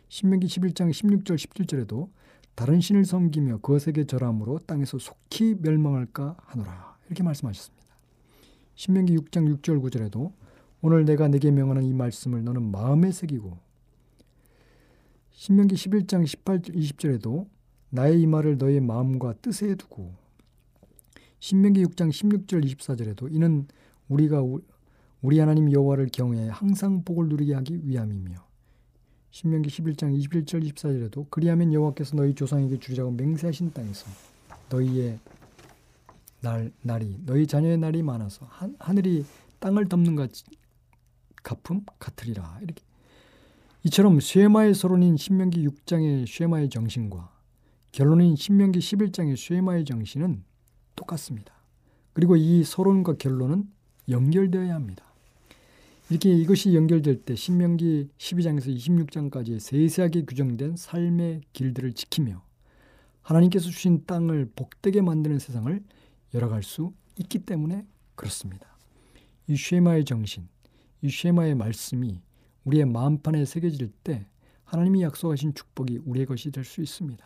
신명기 0.08 0.48
11장 0.48 0.90
16절 0.90 1.36
17절에도 1.36 2.10
다른 2.56 2.82
신을 2.82 3.06
섬기며 3.06 3.60
그것에게 3.60 4.06
절함으로 4.06 4.60
땅에서 4.66 4.98
속히 5.00 5.56
멸망할까 5.62 6.36
하노라. 6.40 6.98
이렇게 7.08 7.24
말씀하셨습니다. 7.24 7.88
신명기 8.76 9.16
6장 9.18 9.62
6절 9.62 9.82
9절에도 9.82 10.32
오늘 10.82 11.06
내가 11.06 11.28
내게 11.28 11.52
명하는 11.52 11.84
이 11.84 11.94
말씀을 11.94 12.44
너는 12.44 12.72
마음에 12.72 13.12
새기고 13.12 13.58
신명기 15.32 15.76
11장 15.76 16.26
18, 16.26 16.62
20절에도 16.62 17.48
나의 17.90 18.22
이 18.22 18.28
말을 18.28 18.58
너의 18.58 18.80
마음과 18.82 19.34
뜻에 19.42 19.76
두고 19.76 20.14
신명기 21.40 21.84
6장 21.86 22.10
16절 22.10 22.66
24절에도 22.66 23.34
이는 23.34 23.68
우리가 24.08 24.42
우리 25.22 25.40
하나님 25.40 25.72
여호와를 25.72 26.10
경외해 26.12 26.50
항상 26.50 27.04
복을 27.04 27.28
누리게 27.28 27.54
하기 27.56 27.82
위함이며 27.84 28.48
신명기 29.32 29.70
11장 29.70 30.18
21절 30.18 30.74
24절에도 30.74 31.30
그리하면 31.30 31.74
여호와께서 31.74 32.16
너희 32.16 32.34
조상에게 32.34 32.80
주리라고 32.80 33.12
맹세하신 33.12 33.74
땅에서 33.74 34.08
너희의 34.70 35.20
날 36.42 36.72
날이 36.82 37.18
너희 37.26 37.46
자녀의 37.46 37.78
날이 37.78 38.02
많아서 38.02 38.46
한, 38.50 38.76
하늘이 38.80 39.26
땅을 39.60 39.90
덮는 39.90 40.16
것 40.16 40.32
가품 41.44 41.86
같으리라 42.00 42.60
이렇게 42.62 42.82
이처럼 43.84 44.20
쉐마의 44.20 44.74
서론인 44.74 45.18
신명기 45.18 45.68
6장의 45.68 46.26
쉐마의 46.28 46.70
정신과 46.70 47.30
결론인 47.92 48.36
신명기 48.36 48.80
11장의 48.80 49.36
쉐마의 49.36 49.86
정신은 49.86 50.44
똑같습니다. 50.96 51.54
그리고 52.14 52.36
이 52.36 52.64
서론과 52.64 53.16
결론은 53.18 53.70
연결되어야 54.10 54.74
합니다. 54.74 55.06
이렇게 56.10 56.34
이것이 56.34 56.74
연결될 56.76 57.24
때 57.24 57.36
신명기 57.36 58.10
12장에서 58.18 58.76
26장까지 58.76 59.60
세세하게 59.60 60.24
규정된 60.26 60.76
삶의 60.76 61.42
길들을 61.54 61.94
지키며 61.94 62.44
하나님께서 63.22 63.70
주신 63.70 64.06
땅을 64.06 64.52
복되게 64.56 65.02
만드는 65.02 65.38
세상을 65.38 65.84
열어갈 66.34 66.64
수 66.64 66.94
있기 67.18 67.40
때문에 67.40 67.86
그렇습니다. 68.16 68.76
이 69.48 69.56
쉐마의 69.56 70.06
정신, 70.06 70.48
이 71.02 71.10
쉐마의 71.12 71.54
말씀이 71.56 72.22
우리의 72.64 72.86
마음판에 72.86 73.46
새겨질 73.46 73.92
때 74.04 74.26
하나님이 74.64 75.04
약속하신 75.04 75.54
축복이 75.54 76.00
우리의 76.06 76.26
것이 76.26 76.52
될 76.52 76.64
수 76.64 76.82
있습니다. 76.82 77.24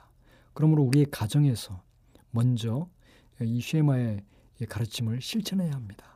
그러므로 0.54 0.84
우리의 0.84 1.08
가정에서 1.10 1.82
먼저 2.32 2.90
이 3.42 3.62
쉐마의 3.62 4.24
가르침을 4.68 5.22
실천해야 5.22 5.72
합니다. 5.72 6.13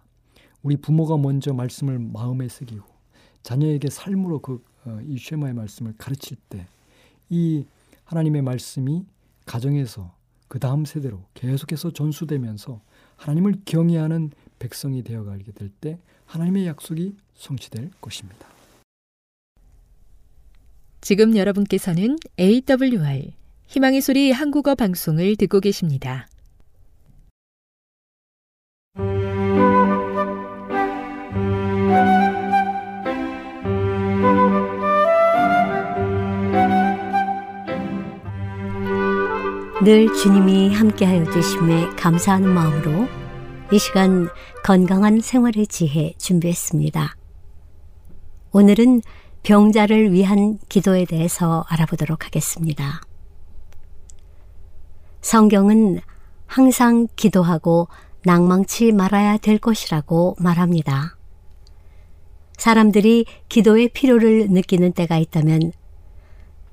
우리 0.68 0.76
부모가 0.78 1.18
먼저 1.18 1.54
말씀을 1.54 1.98
마음에 2.00 2.50
새기고 2.50 2.86
자녀에게 3.44 3.90
삶으로 3.90 4.40
그이 4.40 4.58
어, 4.86 5.00
쉐마의 5.18 5.54
말씀을 5.54 5.94
가르칠 5.98 6.38
때 6.50 6.68
이 7.30 7.66
하나님의 8.06 8.42
말씀이 8.42 9.06
가정에서 9.46 10.16
그 10.48 10.60
다음 10.60 10.86
세대로 10.86 11.24
계속해서 11.34 11.92
전수되면서 11.92 12.82
하나님을 13.18 13.56
경외하는 13.66 14.32
백성이 14.60 15.04
되어가게 15.04 15.52
될 15.52 15.70
때 15.82 16.00
하나님의 16.26 16.66
약속이 16.68 17.16
성취될 17.34 17.92
것입니다. 18.02 18.48
지금 21.02 21.36
여러분께서는 21.38 22.18
AWR 22.40 23.32
희망의 23.68 24.02
소리 24.02 24.32
한국어 24.32 24.76
방송을 24.76 25.36
듣고 25.36 25.60
계십니다. 25.60 26.28
늘 39.84 40.12
주님이 40.12 40.74
함께하여 40.74 41.30
주심에 41.30 41.90
감사하는 41.90 42.50
마음으로 42.50 43.08
이 43.72 43.78
시간 43.78 44.28
건강한 44.64 45.22
생활의 45.22 45.68
지혜 45.68 46.14
준비했습니다. 46.18 47.16
오늘은 48.54 49.04
병자를 49.44 50.12
위한 50.14 50.58
기도에 50.68 51.06
대해서 51.06 51.64
알아보도록 51.70 52.26
하겠습니다. 52.26 53.02
성경은 55.22 56.00
항상 56.48 57.08
기도하고 57.16 57.88
낭망치 58.24 58.94
말아야 58.94 59.38
될 59.38 59.60
것이라고 59.60 60.38
말합니다. 60.40 61.18
사람들이 62.58 63.26
기도의 63.48 63.90
필요를 63.90 64.48
느끼는 64.50 64.94
때가 64.94 65.20
있다면 65.20 65.72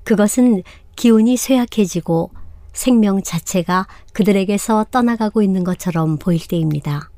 그것은 0.03 0.63
기운이 0.95 1.37
쇠약해지고 1.37 2.31
생명 2.75 3.23
자체가 3.23 3.87
그들에게서 4.13 4.85
떠나가고 4.91 5.41
있는 5.41 5.63
것처럼 5.63 6.17
보일 6.17 6.45
때입니다. 6.47 7.09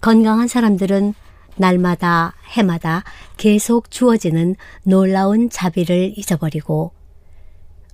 건강한 0.00 0.48
사람들은 0.48 1.14
날마다 1.56 2.34
해마다 2.50 3.04
계속 3.36 3.90
주어지는 3.90 4.56
놀라운 4.82 5.48
자비를 5.50 6.14
잊어버리고 6.16 6.92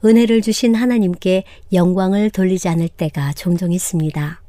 은혜를 0.02 0.40
주신 0.40 0.74
하나님께 0.74 1.44
영광을 1.74 2.30
돌리지 2.30 2.68
않을 2.70 2.88
때가 2.88 3.34
종종 3.34 3.70
있습니다. 3.70 4.40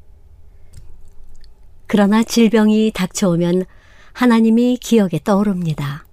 그러나 1.86 2.22
질병이 2.22 2.92
닥쳐오면 2.94 3.64
하나님이 4.14 4.78
기억에 4.78 5.20
떠오릅니다. 5.22 6.06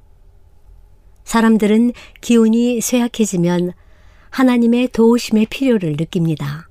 사람들은 1.24 1.94
기운이 2.20 2.82
쇠약해지면 2.82 3.72
하나님의 4.30 4.90
도우심의 4.90 5.48
필요를 5.48 5.96
느낍니다. 5.98 6.70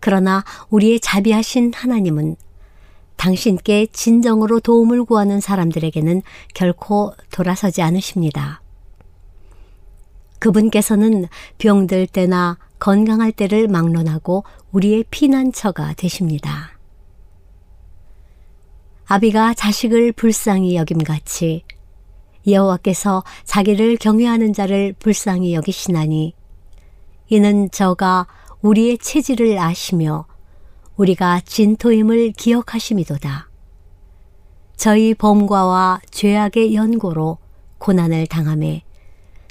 그러나 0.00 0.44
우리의 0.70 1.00
자비하신 1.00 1.72
하나님은 1.74 2.36
당신께 3.16 3.86
진정으로 3.92 4.60
도움을 4.60 5.04
구하는 5.04 5.40
사람들에게는 5.40 6.22
결코 6.54 7.12
돌아서지 7.30 7.82
않으십니다. 7.82 8.60
그분께서는 10.38 11.26
병들 11.58 12.06
때나 12.06 12.58
건강할 12.78 13.32
때를 13.32 13.68
막론하고 13.68 14.44
우리의 14.70 15.04
피난처가 15.10 15.94
되십니다. 15.94 16.78
아비가 19.06 19.54
자식을 19.54 20.12
불쌍히 20.12 20.76
여김같이 20.76 21.64
여호와께서 22.46 23.24
자기를 23.44 23.96
경외하는 23.96 24.52
자를 24.52 24.94
불쌍히 24.98 25.54
여기시나니 25.54 26.35
이는 27.28 27.70
저가 27.70 28.26
우리의 28.62 28.98
체질을 28.98 29.58
아시며 29.58 30.26
우리가 30.96 31.40
진토임을 31.40 32.32
기억하심이도다. 32.32 33.50
저희 34.76 35.14
범과와 35.14 36.00
죄악의 36.10 36.74
연고로 36.74 37.38
고난을 37.78 38.26
당함에 38.26 38.82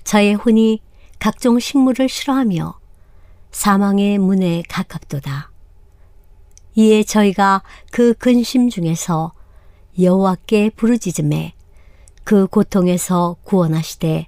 저의 0.03 0.35
혼이 0.35 0.81
각종 1.19 1.59
식물을 1.59 2.07
싫어하며 2.07 2.79
사망의 3.51 4.19
문에 4.19 4.63
가깝도다. 4.69 5.51
이에 6.75 7.03
저희가 7.03 7.63
그 7.91 8.13
근심 8.13 8.69
중에서 8.69 9.31
여호와께 9.99 10.71
부르짖음에 10.71 11.53
그 12.23 12.47
고통에서 12.47 13.37
구원하시되 13.43 14.27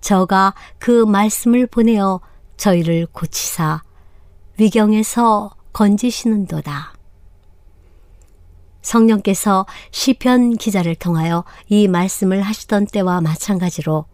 저가 0.00 0.54
그 0.78 1.04
말씀을 1.04 1.66
보내어 1.66 2.20
저희를 2.60 3.06
고치사 3.06 3.82
위경에서 4.58 5.56
건지시는도다. 5.72 6.92
성령께서 8.82 9.66
시편 9.90 10.56
기자를 10.56 10.94
통하여 10.94 11.44
이 11.68 11.88
말씀을 11.88 12.42
하시던 12.42 12.86
때와 12.86 13.22
마찬가지로 13.22 14.04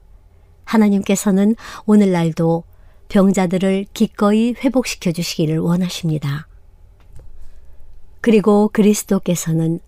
하나님께서는 0.65 1.57
오늘날도 1.87 2.63
병자들을 3.09 3.87
기꺼이 3.93 4.55
회복시켜 4.57 5.11
주시기를 5.11 5.59
원하십니다. 5.59 6.47
그리고 8.21 8.69
그리스도께서는 8.73 9.81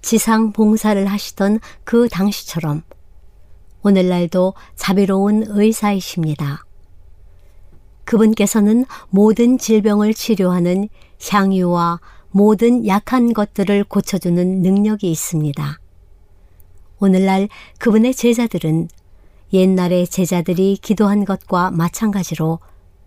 지상 0.00 0.52
봉사를 0.52 1.04
하시던 1.06 1.58
그 1.82 2.08
당시처럼 2.08 2.82
오늘날도 3.82 4.54
자비로운 4.76 5.44
의사이십니다. 5.48 6.65
그분께서는 8.06 8.86
모든 9.10 9.58
질병을 9.58 10.14
치료하는 10.14 10.88
향유와 11.28 12.00
모든 12.30 12.86
약한 12.86 13.32
것들을 13.32 13.84
고쳐주는 13.84 14.62
능력이 14.62 15.10
있습니다. 15.10 15.80
오늘날 16.98 17.48
그분의 17.78 18.14
제자들은 18.14 18.88
옛날의 19.52 20.06
제자들이 20.08 20.78
기도한 20.80 21.24
것과 21.24 21.70
마찬가지로 21.70 22.58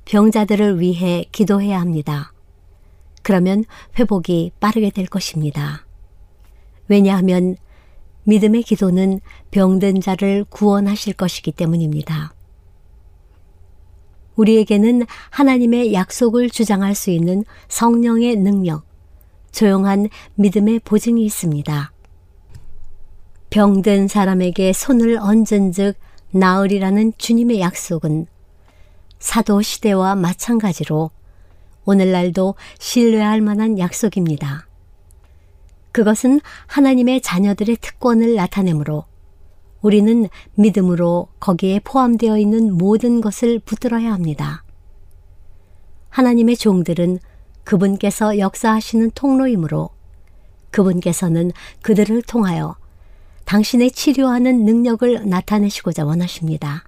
병자들을 0.06 0.80
위해 0.80 1.26
기도해야 1.32 1.80
합니다. 1.80 2.34
그러면 3.22 3.66
회복이 3.98 4.52
빠르게 4.60 4.90
될 4.90 5.06
것입니다. 5.06 5.86
왜냐하면 6.88 7.56
믿음의 8.24 8.64
기도는 8.64 9.20
병든 9.52 10.02
자를 10.02 10.46
구원하실 10.50 11.14
것이기 11.14 11.52
때문입니다. 11.52 12.34
우리에게는 14.40 15.06
하나님의 15.32 15.94
약속을 15.94 16.50
주장할 16.50 16.96
수 16.96 17.10
있는 17.10 17.44
성령의 17.68 18.38
능력, 18.38 18.86
조용한 19.52 20.08
믿음의 20.36 20.80
보증이 20.86 21.26
있습니다. 21.26 21.92
병든 23.50 24.08
사람에게 24.08 24.72
손을 24.72 25.18
얹은 25.18 25.74
즉 25.74 25.96
나으리라는 26.32 27.14
주님의 27.18 27.60
약속은 27.60 28.28
사도 29.18 29.62
시대와 29.62 30.16
마찬가지로 30.16 31.12
오늘날도 31.84 32.56
신뢰할 32.78 33.42
만한 33.42 33.78
약속입니다. 33.78 34.68
그것은 35.92 36.40
하나님의 36.68 37.22
자녀들의 37.22 37.78
특권을 37.82 38.36
나타내므로 38.36 39.06
우리는 39.82 40.28
믿음으로 40.56 41.28
거기에 41.40 41.80
포함되어 41.84 42.38
있는 42.38 42.74
모든 42.78 43.22
것을 43.22 43.60
붙들어야 43.60 44.12
합니다. 44.14 44.64
하나님의 46.10 46.58
종들은 46.58 47.20
그분께서 47.64 48.40
역사하시는 48.40 49.12
통로이므로 49.16 49.90
그분께서는 50.72 51.52
그들을 51.82 52.22
통하여 52.24 52.76
당신의 53.46 53.92
치료하는 53.92 54.66
능력을 54.66 55.28
나타내시고자 55.28 56.06
원하십니다. 56.06 56.84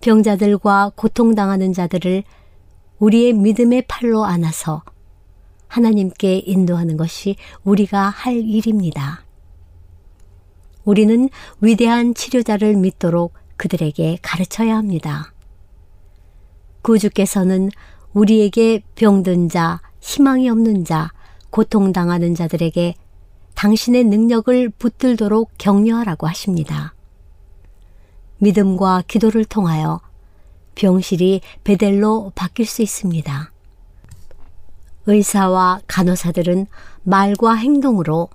병자들과 0.00 0.92
고통당하는 0.94 1.72
자들을 1.72 2.22
우리의 2.98 3.32
믿음의 3.32 3.84
팔로 3.88 4.24
안아서 4.24 4.82
하나님께 5.66 6.38
인도하는 6.46 6.96
것이 6.96 7.36
우리가 7.64 8.08
할 8.08 8.36
일입니다. 8.36 9.27
우리는 10.88 11.28
위대한 11.60 12.14
치료자를 12.14 12.74
믿도록 12.76 13.34
그들에게 13.58 14.20
가르쳐야 14.22 14.74
합니다. 14.74 15.34
구주께서는 16.80 17.68
우리에게 18.14 18.80
병든 18.94 19.50
자, 19.50 19.82
희망이 20.00 20.48
없는 20.48 20.86
자, 20.86 21.12
고통당하는 21.50 22.34
자들에게 22.34 22.94
당신의 23.54 24.04
능력을 24.04 24.70
붙들도록 24.70 25.50
격려하라고 25.58 26.26
하십니다. 26.26 26.94
믿음과 28.38 29.02
기도를 29.06 29.44
통하여 29.44 30.00
병실이 30.74 31.42
베델로 31.64 32.32
바뀔 32.34 32.64
수 32.64 32.80
있습니다. 32.80 33.52
의사와 35.04 35.82
간호사들은 35.86 36.66
말과 37.02 37.56
행동으로 37.56 38.30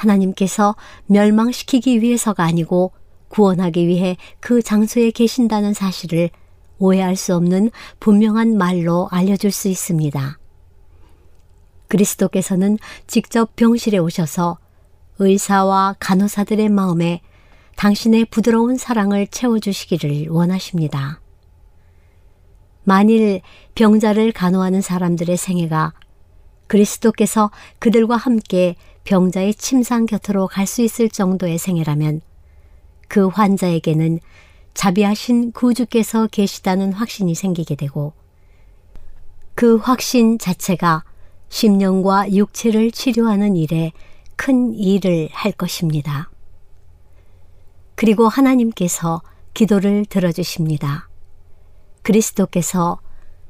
하나님께서 0.00 0.76
멸망시키기 1.06 2.00
위해서가 2.00 2.44
아니고 2.44 2.92
구원하기 3.28 3.86
위해 3.86 4.16
그 4.40 4.62
장소에 4.62 5.10
계신다는 5.10 5.72
사실을 5.72 6.30
오해할 6.78 7.16
수 7.16 7.34
없는 7.34 7.70
분명한 8.00 8.56
말로 8.56 9.08
알려줄 9.10 9.52
수 9.52 9.68
있습니다. 9.68 10.38
그리스도께서는 11.88 12.78
직접 13.06 13.54
병실에 13.56 13.98
오셔서 13.98 14.58
의사와 15.18 15.96
간호사들의 16.00 16.68
마음에 16.70 17.20
당신의 17.76 18.26
부드러운 18.26 18.76
사랑을 18.76 19.26
채워주시기를 19.26 20.28
원하십니다. 20.28 21.20
만일 22.84 23.42
병자를 23.74 24.32
간호하는 24.32 24.80
사람들의 24.80 25.36
생애가 25.36 25.92
그리스도께서 26.66 27.50
그들과 27.78 28.16
함께 28.16 28.76
병자의 29.04 29.54
침상 29.54 30.06
곁으로 30.06 30.46
갈 30.46 30.66
수 30.66 30.82
있을 30.82 31.08
정도의 31.08 31.58
생애라면 31.58 32.20
그 33.08 33.26
환자에게는 33.26 34.20
자비하신 34.74 35.52
구주께서 35.52 36.28
계시다는 36.28 36.92
확신이 36.92 37.34
생기게 37.34 37.74
되고 37.74 38.12
그 39.54 39.76
확신 39.76 40.38
자체가 40.38 41.04
심령과 41.48 42.32
육체를 42.32 42.92
치료하는 42.92 43.56
일에 43.56 43.92
큰 44.36 44.72
일을 44.72 45.28
할 45.32 45.52
것입니다. 45.52 46.30
그리고 47.96 48.28
하나님께서 48.28 49.20
기도를 49.52 50.06
들어주십니다. 50.06 51.08
그리스도께서 52.02 53.00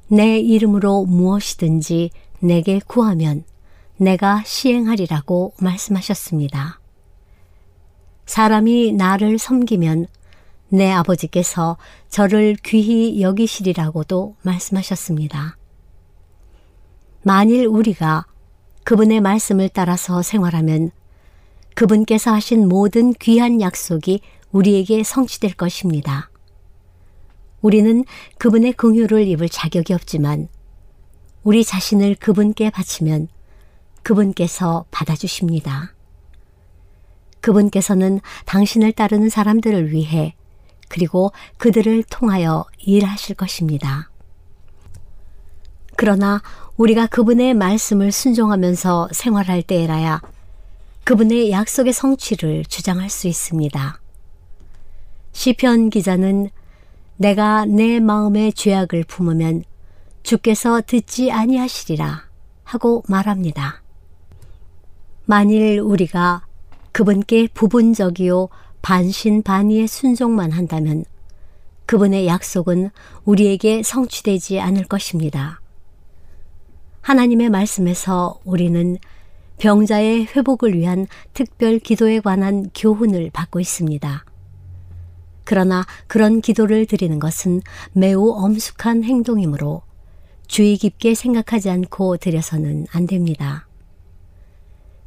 내 0.08 0.38
이름으로 0.40 1.04
무엇이든지 1.04 2.10
내게 2.40 2.80
구하면 2.84 3.44
내가 4.00 4.42
시행하리라고 4.46 5.52
말씀하셨습니다. 5.60 6.80
사람이 8.24 8.92
나를 8.92 9.38
섬기면 9.38 10.06
내 10.70 10.90
아버지께서 10.90 11.76
저를 12.08 12.56
귀히 12.64 13.20
여기시리라고도 13.20 14.36
말씀하셨습니다. 14.40 15.58
만일 17.24 17.66
우리가 17.66 18.24
그분의 18.84 19.20
말씀을 19.20 19.68
따라서 19.68 20.22
생활하면 20.22 20.92
그분께서 21.74 22.32
하신 22.32 22.68
모든 22.68 23.12
귀한 23.12 23.60
약속이 23.60 24.22
우리에게 24.50 25.02
성취될 25.02 25.52
것입니다. 25.56 26.30
우리는 27.60 28.06
그분의 28.38 28.72
긍휼을 28.72 29.26
입을 29.26 29.50
자격이 29.50 29.92
없지만 29.92 30.48
우리 31.42 31.64
자신을 31.64 32.14
그분께 32.14 32.70
바치면 32.70 33.28
그분께서 34.02 34.84
받아주십니다. 34.90 35.94
그분께서는 37.40 38.20
당신을 38.46 38.92
따르는 38.92 39.28
사람들을 39.28 39.92
위해 39.92 40.34
그리고 40.88 41.32
그들을 41.58 42.02
통하여 42.04 42.64
일하실 42.78 43.36
것입니다. 43.36 44.10
그러나 45.96 46.42
우리가 46.76 47.06
그분의 47.06 47.54
말씀을 47.54 48.10
순종하면서 48.10 49.10
생활할 49.12 49.62
때에라야 49.62 50.20
그분의 51.04 51.50
약속의 51.50 51.92
성취를 51.92 52.64
주장할 52.64 53.10
수 53.10 53.28
있습니다. 53.28 54.00
시편 55.32 55.90
기자는 55.90 56.50
내가 57.16 57.66
내 57.66 58.00
마음의 58.00 58.54
죄악을 58.54 59.04
품으면 59.04 59.64
주께서 60.22 60.80
듣지 60.86 61.30
아니하시리라 61.30 62.24
하고 62.64 63.02
말합니다. 63.08 63.79
만일 65.30 65.78
우리가 65.78 66.44
그분께 66.90 67.46
부분적이요 67.54 68.48
반신반의의 68.82 69.86
순종만 69.86 70.50
한다면 70.50 71.04
그분의 71.86 72.26
약속은 72.26 72.90
우리에게 73.24 73.84
성취되지 73.84 74.58
않을 74.58 74.86
것입니다. 74.86 75.60
하나님의 77.02 77.48
말씀에서 77.48 78.40
우리는 78.44 78.96
병자의 79.58 80.26
회복을 80.34 80.74
위한 80.74 81.06
특별 81.32 81.78
기도에 81.78 82.18
관한 82.18 82.68
교훈을 82.74 83.30
받고 83.32 83.60
있습니다. 83.60 84.24
그러나 85.44 85.86
그런 86.08 86.40
기도를 86.40 86.86
드리는 86.86 87.20
것은 87.20 87.60
매우 87.92 88.32
엄숙한 88.32 89.04
행동이므로 89.04 89.82
주의 90.48 90.76
깊게 90.76 91.14
생각하지 91.14 91.70
않고 91.70 92.16
드려서는 92.16 92.88
안 92.90 93.06
됩니다. 93.06 93.69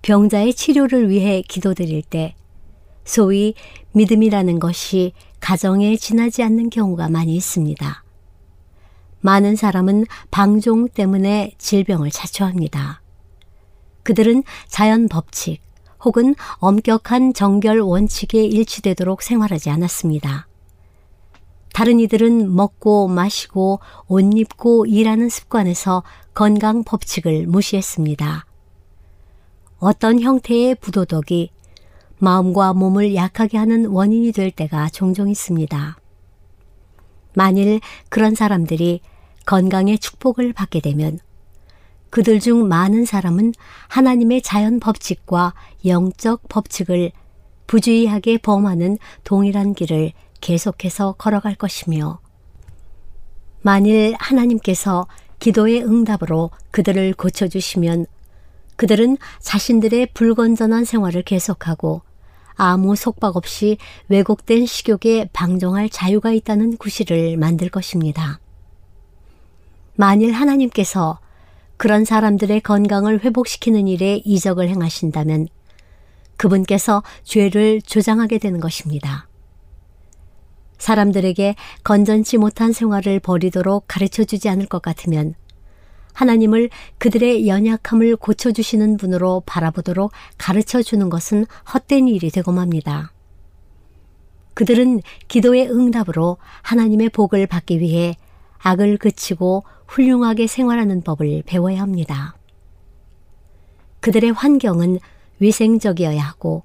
병자의 0.04 0.54
치료를 0.54 1.10
위해 1.10 1.42
기도드릴 1.42 2.04
때 2.04 2.36
소위 3.06 3.56
믿음이라는 3.94 4.60
것이 4.60 5.13
가정에 5.39 5.96
지나지 5.96 6.44
않는 6.44 6.70
경우가 6.70 7.10
많이 7.10 7.36
있습니다. 7.36 8.04
많은 9.22 9.56
사람은 9.56 10.06
방종 10.30 10.89
때문에 10.89 11.54
질병을 11.58 12.12
자초합니다. 12.12 13.02
그들은 14.04 14.44
자연 14.68 15.08
법칙 15.08 15.62
혹은 16.04 16.36
엄격한 16.58 17.34
정결 17.34 17.80
원칙에 17.80 18.44
일치되도록 18.44 19.22
생활하지 19.22 19.70
않았습니다. 19.70 20.48
다른 21.74 22.02
이들은 22.02 22.54
먹고 22.54 23.08
마시고 23.08 23.80
옷 24.08 24.38
입고 24.38 24.86
일하는 24.86 25.30
습관에서 25.30 26.04
건강 26.34 26.84
법칙을 26.84 27.48
무시했습니다. 27.48 28.46
어떤 29.84 30.22
형태의 30.22 30.76
부도덕이 30.76 31.50
마음과 32.17 32.72
몸을 32.72 33.15
약하게 33.15 33.58
하는 33.58 33.86
원인이 33.88 34.32
될 34.32 34.50
때가 34.50 34.88
종종 34.88 35.28
있습니다. 35.28 35.98
만일 37.36 37.82
그런 38.08 38.34
사람들이 38.34 39.02
건강의 39.46 40.00
축복을 40.00 40.54
받게 40.54 40.80
되면 40.80 41.19
그들 42.12 42.39
중 42.39 42.69
많은 42.69 43.04
사람은 43.04 43.52
하나님의 43.89 44.41
자연 44.41 44.80
법칙과 44.80 45.54
영적 45.86 46.48
법칙을 46.48 47.12
부주의하게 47.67 48.38
범하는 48.38 48.98
동일한 49.26 49.74
길을 49.74 50.13
계속해서 50.39 51.15
걸어갈 51.17 51.56
것이며 51.56 52.19
만일 53.62 54.15
하나님께서 54.17 55.08
기도의 55.39 55.84
응답으로 55.84 56.52
그들을 56.72 57.15
고쳐주시면 57.15 58.06
그들은 58.75 59.17
자신들의 59.39 60.09
불건전한 60.13 60.86
생활을 60.86 61.23
계속하고 61.23 62.01
아무 62.55 62.95
속박 62.95 63.36
없이 63.36 63.77
왜곡된 64.09 64.65
식욕에 64.65 65.29
방종할 65.33 65.89
자유가 65.89 66.31
있다는 66.31 66.77
구실을 66.77 67.38
만들 67.38 67.69
것입니다. 67.69 68.39
만일 69.95 70.33
하나님께서 70.33 71.19
그런 71.77 72.05
사람들의 72.05 72.62
건강을 72.62 73.23
회복시키는 73.23 73.88
일에 73.88 74.21
이적을 74.23 74.69
행하신다면 74.69 75.47
그분께서 76.38 77.03
죄를 77.23 77.81
조장하게 77.81 78.38
되는 78.38 78.59
것입니다. 78.59 79.27
사람들에게 80.77 81.55
건전치 81.83 82.38
못한 82.38 82.73
생활을 82.73 83.19
버리도록 83.19 83.86
가르쳐 83.88 84.23
주지 84.23 84.49
않을 84.49 84.65
것 84.65 84.81
같으면 84.81 85.36
하나님을 86.13 86.69
그들의 86.97 87.47
연약함을 87.47 88.15
고쳐주시는 88.15 88.97
분으로 88.97 89.43
바라보도록 89.45 90.12
가르쳐 90.38 90.82
주는 90.82 91.10
것은 91.10 91.45
헛된 91.73 92.08
일이 92.08 92.30
되고 92.30 92.52
맙니다. 92.52 93.12
그들은 94.54 95.02
기도의 95.28 95.69
응답으로 95.69 96.38
하나님의 96.62 97.10
복을 97.10 97.47
받기 97.47 97.80
위해 97.80 98.15
악을 98.60 98.97
그치고 98.97 99.63
훌륭하게 99.88 100.47
생활하는 100.47 101.02
법을 101.02 101.43
배워야 101.45 101.82
합니다. 101.82 102.36
그들의 103.99 104.32
환경은 104.32 104.99
위생적이어야 105.39 106.21
하고 106.21 106.63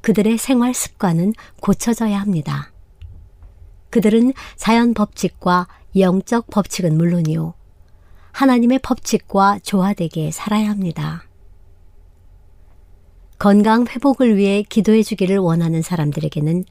그들의 0.00 0.36
생활 0.38 0.74
습관은 0.74 1.32
고쳐져야 1.60 2.20
합니다. 2.20 2.72
그들은 3.90 4.32
자연 4.56 4.92
법칙과 4.92 5.68
영적 5.96 6.48
법칙은 6.48 6.96
물론이요. 6.96 7.54
하나님의 8.34 8.80
법칙과 8.80 9.60
조화되게 9.62 10.32
살아야 10.32 10.68
합니다. 10.68 11.22
건강 13.38 13.86
회복을 13.86 14.36
위해 14.36 14.64
기도해 14.68 15.04
주기를 15.04 15.38
원하는 15.38 15.82
사람들에게는 15.82 16.64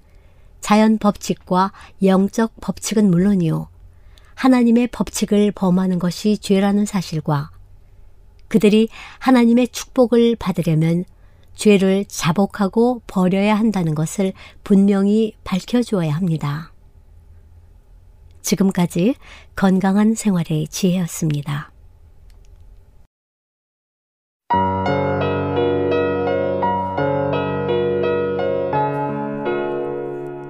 자연 0.59 0.97
법칙과 0.97 1.71
영적 2.03 2.55
법칙은 2.59 3.09
물론이요. 3.09 3.69
하나님의 4.35 4.87
법칙을 4.87 5.53
범하는 5.53 5.99
것이 5.99 6.37
죄라는 6.37 6.85
사실과 6.85 7.49
그들이 8.49 8.89
하나님의 9.19 9.69
축복을 9.69 10.35
받으려면 10.35 11.05
죄를 11.55 12.03
자복하고 12.09 13.03
버려야 13.07 13.55
한다는 13.55 13.95
것을 13.95 14.33
분명히 14.65 15.33
밝혀주어야 15.45 16.13
합니다. 16.13 16.72
지금까지 18.43 19.15
건강한 19.55 20.13
생활의 20.13 20.67
지혜였습니다. 20.67 21.71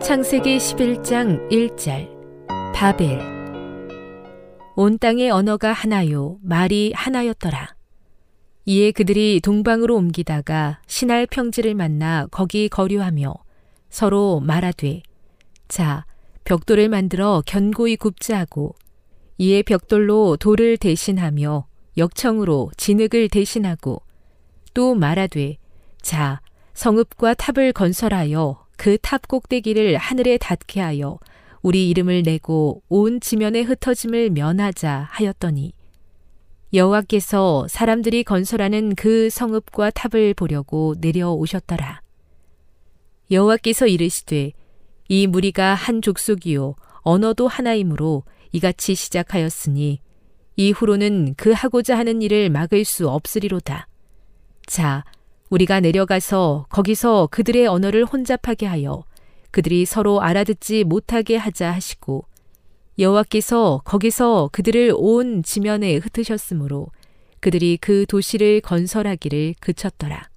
창세기 0.02 0.58
11장 0.58 1.50
1절 1.50 2.10
바벨 2.76 3.22
온 4.76 4.98
땅의 5.00 5.30
언어가 5.30 5.72
하나요 5.72 6.38
말이 6.42 6.92
하나였더라. 6.96 7.76
이에 8.66 8.92
그들이 8.92 9.40
동방으로 9.42 9.96
옮기다가 9.96 10.82
신할 10.88 11.26
평지를 11.28 11.74
만나 11.76 12.28
거기 12.32 12.70
거류하며 12.70 13.34
서로 13.90 14.40
말하되 14.40 15.04
자 15.68 16.06
벽돌을 16.44 16.90
만들어 16.90 17.42
견고히 17.46 17.96
굽자 17.96 18.40
하고 18.40 18.76
이에 19.38 19.64
벽돌로 19.64 20.38
돌을 20.38 20.78
대신하며 20.78 21.66
역청으로 21.98 22.72
진흙을 22.78 23.30
대신하고 23.30 24.02
또 24.74 24.96
말하되 24.96 25.58
자 26.02 26.42
성읍과 26.74 27.36
탑을 27.36 27.74
건설하여 27.74 28.64
그 28.78 28.98
탑 28.98 29.28
꼭대기를 29.28 29.98
하늘에 29.98 30.38
닿게 30.38 30.82
하여 30.82 31.20
우리 31.62 31.90
이름을 31.90 32.24
내고 32.24 32.82
온 32.90 33.22
지면에 33.22 33.62
흩어짐을 33.62 34.32
면하자 34.32 35.08
하였더니 35.10 35.74
여호와께서 36.74 37.68
사람들이 37.70 38.24
건설하는 38.24 38.96
그 38.96 39.30
성읍과 39.30 39.92
탑을 39.92 40.34
보려고 40.34 40.96
내려오셨더라. 41.00 42.02
여호와께서 43.30 43.88
이르시되 43.88 44.54
이 45.08 45.28
무리가 45.28 45.74
한 45.74 46.02
족속이요 46.02 46.76
언어도 47.02 47.48
하나이므로 47.48 48.24
이같이 48.52 48.96
시작하였으니 48.96 50.00
이후로는 50.56 51.34
그 51.36 51.52
하고자 51.52 51.98
하는 51.98 52.22
일을 52.22 52.50
막을 52.50 52.86
수 52.86 53.10
없으리로다. 53.10 53.88
자, 54.66 55.04
우리가 55.50 55.80
내려가서 55.80 56.68
거기서 56.70 57.28
그들의 57.32 57.68
언어를 57.68 58.06
혼잡하게 58.06 58.66
하여 58.66 59.04
그들이 59.52 59.86
서로 59.86 60.22
알아듣지 60.22 60.84
못하게 60.84 61.38
하자 61.38 61.72
하시고 61.72 62.26
여호와께서 62.98 63.82
거기서 63.86 64.50
그들을 64.52 64.94
온 64.96 65.44
지면에 65.44 65.98
흩으셨으므로 65.98 66.88
그들이 67.40 67.78
그 67.82 68.06
도시를 68.08 68.62
건설하기를 68.62 69.56
그쳤더라. 69.60 70.30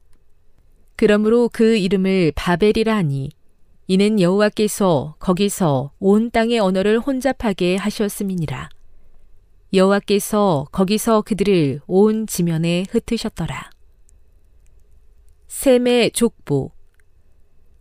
그러므로 0.97 1.49
그 1.53 1.77
이름을 1.77 2.33
바벨이라 2.35 2.97
하니 2.97 3.31
이는 3.89 4.21
여호와께서 4.21 5.15
거기서 5.21 5.93
온 6.01 6.31
땅의 6.33 6.59
언어를 6.59 6.99
혼잡하게 6.99 7.77
하셨음이니라. 7.77 8.69
여호와께서 9.73 10.67
거기서 10.73 11.23
그들을 11.23 11.81
온 11.87 12.27
지면에 12.27 12.85
흩으셨더라. 12.91 13.71
셈의 15.47 16.11
족보 16.11 16.73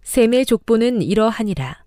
셈의 0.04 0.46
족보는 0.46 1.02
이러하니라. 1.02 1.84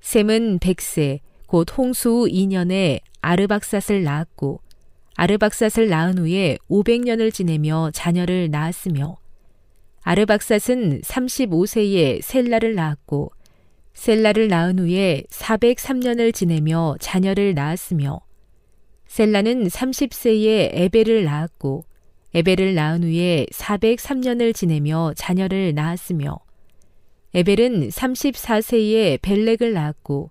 셈은 0.00 0.60
백세 0.60 1.20
곧 1.48 1.66
홍수 1.76 2.10
후 2.10 2.28
2년에 2.28 3.00
아르박삿을 3.20 4.04
낳았고 4.04 4.60
아르박삿을 5.16 5.88
낳은 5.88 6.18
후에 6.18 6.58
500년을 6.70 7.34
지내며 7.34 7.90
자녀를 7.92 8.50
낳았으며 8.52 9.16
아르박삿은 10.02 11.00
35세에 11.00 12.22
셀라를 12.22 12.76
낳았고 12.76 13.32
셀라를 13.96 14.48
낳은 14.48 14.78
후에 14.78 15.24
403년을 15.30 16.32
지내며 16.32 16.96
자녀를 17.00 17.54
낳았으며 17.54 18.20
셀라는 19.08 19.68
30세에 19.68 20.70
에벨을 20.74 21.24
낳았고 21.24 21.86
에벨을 22.34 22.74
낳은 22.74 23.02
후에 23.02 23.46
403년을 23.50 24.54
지내며 24.54 25.14
자녀를 25.16 25.74
낳았으며 25.74 26.38
에벨은 27.34 27.88
34세에 27.88 29.20
벨렉을 29.22 29.72
낳았고 29.72 30.30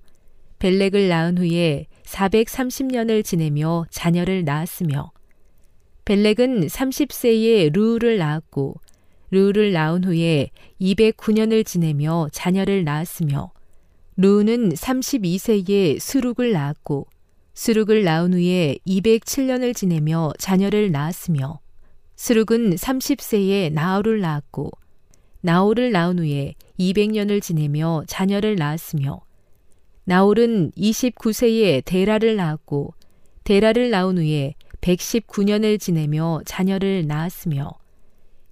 벨렉을 0.59 1.09
낳은 1.09 1.39
후에 1.39 1.87
430년을 2.03 3.25
지내며 3.25 3.85
자녀를 3.89 4.45
낳았으며 4.45 5.11
벨렉은 6.05 6.67
30세에 6.67 7.73
루를 7.73 8.19
낳았고 8.19 8.75
루를 9.31 9.73
낳은 9.73 10.03
후에 10.03 10.51
209년을 10.79 11.65
지내며 11.65 12.29
자녀를 12.31 12.83
낳았으며 12.83 13.54
루는 14.17 14.69
32세에 14.69 15.99
수룩을 15.99 16.53
낳았고 16.53 17.07
수룩을 17.53 18.05
낳은 18.05 18.33
후에 18.33 18.77
207년을 18.87 19.75
지내며 19.75 20.31
자녀를 20.39 20.91
낳았으며 20.91 21.59
수룩은 22.15 22.75
30세에 22.75 23.73
나홀을 23.73 24.21
낳았고 24.21 24.71
나홀을 25.41 25.91
낳은 25.91 26.19
후에 26.19 26.53
200년을 26.79 27.41
지내며 27.41 28.03
자녀를 28.07 28.55
낳았으며 28.55 29.19
나홀은 30.05 30.71
29세에 30.71 31.83
데라를 31.83 32.37
낳았고 32.37 32.93
데라를 33.43 33.89
낳은 33.89 34.17
후에 34.17 34.55
119년을 34.79 35.77
지내며 35.77 36.41
자녀를 36.45 37.05
낳았으며 37.05 37.71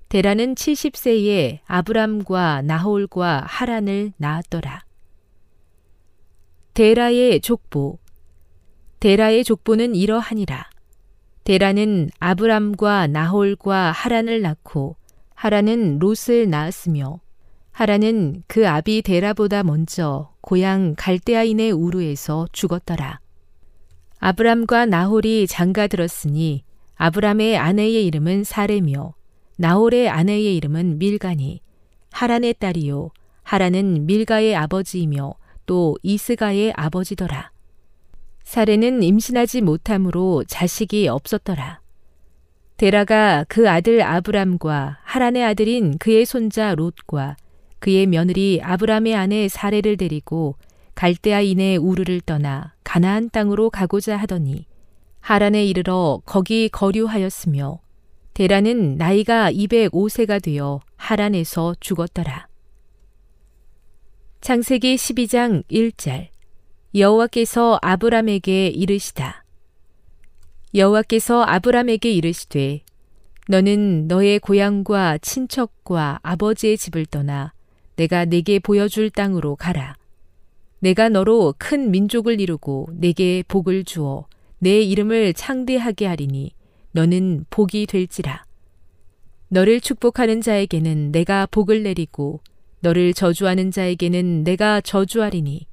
데라는 0.10 0.56
70세에 0.56 1.60
아브람과 1.66 2.64
나홀과 2.64 3.46
하란을 3.48 4.12
낳았더라. 4.18 4.84
데라의 6.74 7.40
족보 7.42 8.00
데라의 9.00 9.44
족보는 9.44 9.94
이러하니라. 9.94 10.72
데라는 11.44 12.10
아브람과 12.18 13.06
나홀과 13.08 13.92
하란을 13.92 14.42
낳고 14.42 14.96
하란은 15.36 16.00
롯을 16.00 16.50
낳았으며 16.50 17.20
하란은 17.74 18.42
그 18.48 18.68
아비 18.68 19.04
데라보다 19.04 19.62
먼저 19.62 20.34
고향 20.42 20.96
갈대아인의 20.98 21.72
우르에서 21.74 22.48
죽었더라. 22.52 23.20
아브람과 24.18 24.88
나홀이 24.88 25.46
장가 25.46 25.86
들었으니 25.86 26.64
아브람의 26.96 27.56
아내의 27.56 28.04
이름은 28.08 28.46
사레며 28.46 29.14
나홀의 29.58 30.10
아내의 30.10 30.56
이름은 30.58 30.98
밀가니 30.98 31.62
하란의 32.12 32.56
딸이요 32.56 33.12
하란은 33.44 34.08
밀가의 34.08 34.56
아버지이며 34.56 35.36
또 35.66 35.98
이스가의 36.04 36.74
아버지더라. 36.76 37.52
사레는 38.44 39.04
임신하지 39.04 39.62
못함으로 39.62 40.44
자식이 40.48 41.08
없었더라. 41.08 41.82
데라가 42.78 43.46
그 43.48 43.70
아들 43.70 44.02
아브람과 44.02 45.00
하란의 45.04 45.44
아들인 45.44 45.98
그의 45.98 46.26
손자 46.26 46.76
롯과 46.76 47.38
그의 47.80 48.08
며느리 48.08 48.60
아브람의 48.62 49.16
아내 49.16 49.48
사레를 49.48 49.98
데리고 49.98 50.56
갈대아인의 50.96 51.78
우르를 51.78 52.22
떠나 52.22 52.74
가나안 52.84 53.30
땅으로 53.30 53.70
가고자 53.70 54.18
하더니 54.18 54.66
하란에 55.20 55.66
이르러 55.66 56.22
거기 56.26 56.70
거류하였으며 56.70 57.80
데라는 58.34 58.98
나이가 58.98 59.52
205세가 59.52 60.42
되어 60.42 60.80
하란에서 60.96 61.76
죽었더라. 61.80 62.48
창세기 64.44 64.98
12장 64.98 65.64
1절 65.72 66.28
여호와께서 66.96 67.80
아브람에게 67.82 68.68
이르시다. 68.68 69.46
여호와께서 70.76 71.44
아브람에게 71.44 72.12
이르시되 72.12 72.82
너는 73.48 74.10
너의 74.10 74.40
고향과 74.40 75.20
친척과 75.20 76.20
아버지의 76.24 76.78
집을 76.78 77.06
떠나 77.06 77.54
내가 77.96 78.26
내게 78.26 78.60
보여줄 78.60 79.12
땅으로 79.12 79.56
가라. 79.56 79.96
내가 80.80 81.08
너로 81.08 81.56
큰 81.58 81.90
민족을 81.90 82.42
이루고 82.42 82.90
내게 82.92 83.46
복을 83.48 83.86
주어 83.86 84.26
내 84.60 84.82
이름을 84.82 85.36
창대하게 85.36 86.06
하리니 86.06 86.52
너는 86.92 87.46
복이 87.50 87.86
될지라. 87.86 88.44
너를 89.48 89.80
축복하는 89.80 90.42
자에게는 90.42 91.14
내가 91.14 91.46
복을 91.46 91.84
내리고 91.84 92.42
너를 92.84 93.14
저주하는 93.14 93.72
자에게는 93.72 94.44
내가 94.44 94.82
저주하리니 94.82 95.68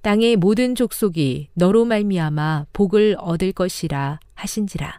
땅의 0.00 0.36
모든 0.36 0.74
족속이 0.74 1.50
너로 1.52 1.84
말미암아 1.84 2.66
복을 2.72 3.16
얻을 3.18 3.52
것이라 3.52 4.20
하신지라. 4.32 4.98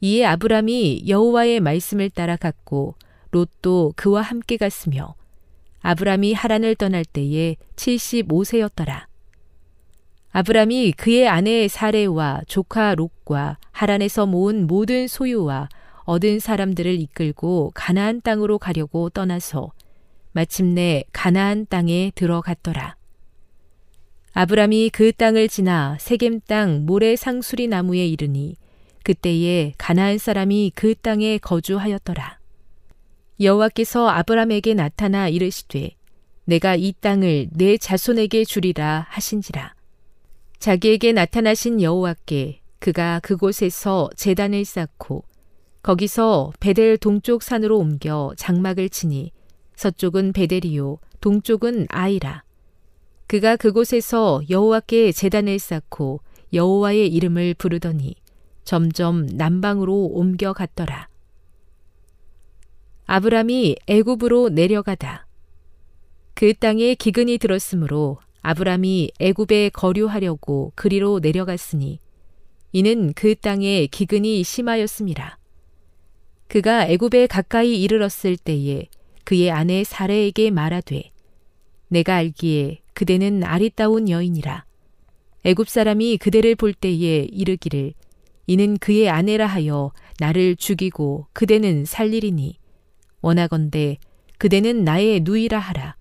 이에 0.00 0.24
아브람이 0.24 1.04
여호와의 1.06 1.60
말씀을 1.60 2.08
따라 2.08 2.36
갔고 2.36 2.94
롯도 3.30 3.92
그와 3.94 4.22
함께 4.22 4.56
갔으며 4.56 5.14
아브람이 5.82 6.32
하란을 6.32 6.76
떠날 6.76 7.04
때에 7.04 7.56
75세였더라. 7.76 9.04
아브람이 10.30 10.92
그의 10.92 11.28
아내 11.28 11.68
사레와 11.68 12.40
조카 12.46 12.94
롯과 12.94 13.58
하란에서 13.70 14.24
모은 14.24 14.66
모든 14.66 15.08
소유와 15.08 15.68
얻은 16.04 16.40
사람들을 16.40 16.90
이끌고 17.00 17.72
가나안 17.74 18.22
땅으로 18.22 18.58
가려고 18.58 19.10
떠나서 19.10 19.72
마침내 20.32 21.04
가나안 21.12 21.66
땅에 21.66 22.10
들어갔더라. 22.14 22.96
아브람이 24.32 24.90
그 24.90 25.12
땅을 25.12 25.48
지나 25.48 25.98
세겜 26.00 26.40
땅 26.46 26.86
모래 26.86 27.16
상수리 27.16 27.68
나무에 27.68 28.06
이르니 28.06 28.56
그때에 29.04 29.74
가나안 29.76 30.16
사람이 30.16 30.72
그 30.74 30.94
땅에 30.94 31.36
거주하였더라. 31.38 32.38
여호와께서 33.40 34.08
아브람에게 34.08 34.74
나타나 34.74 35.28
이르시되 35.28 35.90
내가 36.44 36.76
이 36.76 36.94
땅을 36.98 37.48
내 37.52 37.76
자손에게 37.76 38.44
주리라 38.44 39.06
하신지라. 39.10 39.74
자기에게 40.58 41.12
나타나신 41.12 41.82
여호와께 41.82 42.60
그가 42.78 43.20
그곳에서 43.20 44.08
재단을 44.16 44.64
쌓고 44.64 45.24
거기서 45.82 46.52
베델 46.58 46.96
동쪽 46.96 47.42
산으로 47.42 47.78
옮겨 47.78 48.32
장막을 48.36 48.88
치니 48.88 49.32
서쪽은 49.82 50.32
베델이요 50.32 50.98
동쪽은 51.20 51.86
아이라. 51.88 52.44
그가 53.26 53.56
그곳에서 53.56 54.40
여호와께 54.48 55.10
재단을 55.10 55.58
쌓고 55.58 56.20
여호와의 56.52 57.12
이름을 57.12 57.54
부르더니 57.54 58.14
점점 58.62 59.26
남방으로 59.26 60.04
옮겨 60.12 60.52
갔더라. 60.52 61.08
아브람이 63.06 63.74
애굽으로 63.88 64.50
내려가다. 64.50 65.26
그 66.34 66.54
땅에 66.54 66.94
기근이 66.94 67.38
들었으므로 67.38 68.18
아브람이 68.42 69.10
애굽에 69.18 69.70
거류하려고 69.70 70.70
그리로 70.76 71.18
내려갔으니 71.18 71.98
이는 72.70 73.12
그 73.14 73.34
땅에 73.34 73.88
기근이 73.88 74.44
심하였습니다. 74.44 75.38
그가 76.46 76.86
애굽에 76.86 77.26
가까이 77.26 77.82
이르렀을 77.82 78.36
때에 78.36 78.86
그의 79.32 79.50
아내 79.50 79.82
사레에게 79.82 80.50
말하되 80.50 81.10
내가 81.88 82.16
알기에 82.16 82.82
그대는 82.92 83.42
아리따운 83.44 84.10
여인이라. 84.10 84.66
애굽 85.44 85.70
사람이 85.70 86.18
그대를 86.18 86.54
볼 86.54 86.74
때에 86.74 87.28
이르기를 87.30 87.94
이는 88.46 88.76
그의 88.76 89.08
아내라 89.08 89.46
하여 89.46 89.92
나를 90.18 90.56
죽이고 90.56 91.28
그대는 91.32 91.86
살리리니. 91.86 92.58
원하건대 93.22 93.96
그대는 94.36 94.84
나의 94.84 95.20
누이라 95.20 95.58
하라. 95.58 95.96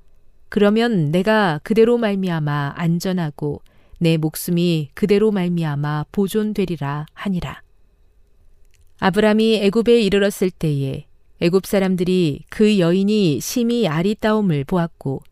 그러면 0.49 1.11
내가 1.11 1.61
그대로 1.63 1.97
말미암아 1.97 2.73
안전하고 2.75 3.61
내 3.99 4.17
목숨이 4.17 4.89
그대로 4.93 5.31
말미암아 5.31 6.07
보존되리라 6.11 7.05
하니라. 7.13 7.61
아브람이 8.99 9.55
애굽에 9.63 10.01
이르렀을 10.01 10.51
때에 10.51 11.05
애굽 11.43 11.65
사람들이 11.65 12.43
그 12.49 12.77
여인이 12.77 13.39
심히 13.39 13.87
아리따움을 13.87 14.63
보았고 14.63 15.23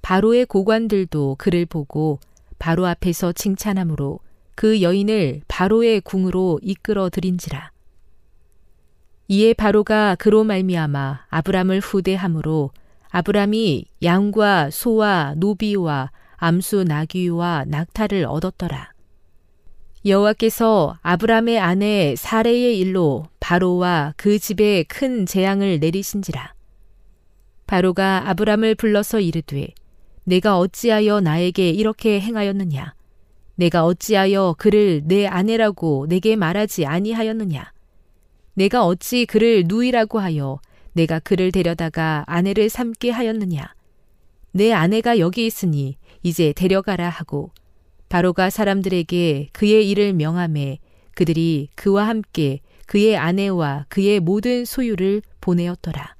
바로의 0.00 0.46
고관들도 0.46 1.36
그를 1.38 1.66
보고 1.66 2.18
바로 2.58 2.86
앞에서 2.86 3.32
칭찬하므로 3.32 4.20
그 4.54 4.80
여인을 4.80 5.42
바로의 5.48 6.00
궁으로 6.00 6.60
이끌어 6.62 7.10
들인지라. 7.10 7.72
이에 9.28 9.52
바로가 9.52 10.16
그로 10.18 10.44
말미암아 10.44 11.26
아브람을 11.28 11.80
후대함으로 11.80 12.70
아브람이 13.10 13.84
양과 14.02 14.70
소와 14.70 15.34
노비와 15.36 16.10
암수 16.36 16.84
나귀와 16.84 17.66
낙타를 17.68 18.24
얻었더라. 18.24 18.89
여호와께서 20.06 20.96
아브람의 21.02 21.58
아내 21.58 22.14
사레의 22.16 22.78
일로 22.78 23.26
바로와 23.38 24.14
그 24.16 24.38
집에 24.38 24.82
큰 24.84 25.26
재앙을 25.26 25.78
내리신지라. 25.78 26.54
바로가 27.66 28.30
아브람을 28.30 28.76
불러서 28.76 29.20
이르되 29.20 29.68
내가 30.24 30.58
어찌하여 30.58 31.20
나에게 31.20 31.68
이렇게 31.68 32.18
행하였느냐? 32.18 32.94
내가 33.56 33.84
어찌하여 33.84 34.54
그를 34.56 35.02
내 35.04 35.26
아내라고 35.26 36.06
내게 36.08 36.34
말하지 36.34 36.86
아니하였느냐? 36.86 37.70
내가 38.54 38.86
어찌 38.86 39.26
그를 39.26 39.64
누이라고 39.66 40.18
하여 40.18 40.60
내가 40.94 41.18
그를 41.18 41.52
데려다가 41.52 42.24
아내를 42.26 42.70
삼게 42.70 43.10
하였느냐? 43.10 43.74
내 44.52 44.72
아내가 44.72 45.18
여기 45.18 45.44
있으니 45.44 45.98
이제 46.22 46.54
데려가라 46.54 47.10
하고 47.10 47.50
바로가 48.10 48.50
사람들에게 48.50 49.50
그의 49.52 49.88
일을 49.88 50.12
명함에 50.14 50.80
그들이 51.14 51.68
그와 51.76 52.08
함께 52.08 52.60
그의 52.86 53.16
아내와 53.16 53.86
그의 53.88 54.18
모든 54.18 54.64
소유를 54.64 55.22
보내었더라. 55.40 56.16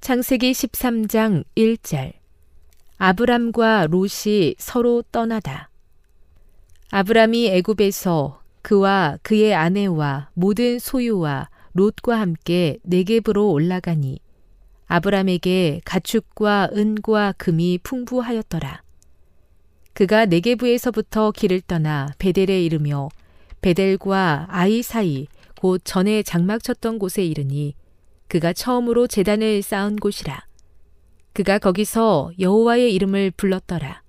창세기 0.00 0.52
13장 0.52 1.44
1절 1.54 2.14
아브람과 2.96 3.88
롯이 3.90 4.54
서로 4.56 5.02
떠나다. 5.12 5.68
아브람이 6.90 7.48
애굽에서 7.48 8.42
그와 8.62 9.18
그의 9.22 9.54
아내와 9.54 10.30
모든 10.32 10.78
소유와 10.78 11.50
롯과 11.74 12.18
함께 12.18 12.78
네겝으로 12.84 13.50
올라가니 13.50 14.18
아브람에게 14.86 15.82
가축과 15.84 16.70
은과 16.72 17.34
금이 17.36 17.80
풍부하였더라. 17.82 18.82
그가 19.94 20.24
네게부에서부터 20.26 21.32
길을 21.32 21.60
떠나 21.62 22.08
베델에 22.18 22.62
이르며 22.64 23.08
베델과 23.60 24.46
아이 24.48 24.82
사이 24.82 25.26
곧 25.60 25.80
전에 25.84 26.22
장막 26.22 26.62
쳤던 26.62 26.98
곳에 26.98 27.24
이르니 27.24 27.74
그가 28.28 28.52
처음으로 28.52 29.06
재단을 29.06 29.62
쌓은 29.62 29.96
곳이라. 29.96 30.46
그가 31.34 31.58
거기서 31.58 32.32
여호와의 32.40 32.94
이름을 32.94 33.32
불렀더라. 33.32 34.02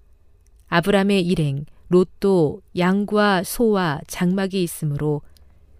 아브람의 0.67 1.21
일행 1.21 1.65
롯도 1.89 2.61
양과 2.77 3.43
소와 3.43 3.99
장막이 4.07 4.63
있으므로 4.63 5.21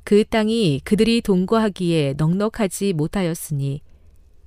그 0.04 0.26
땅이 0.26 0.82
그들이 0.84 1.22
동거하기에 1.22 2.16
넉넉하지 2.18 2.94
못하였으니 2.94 3.82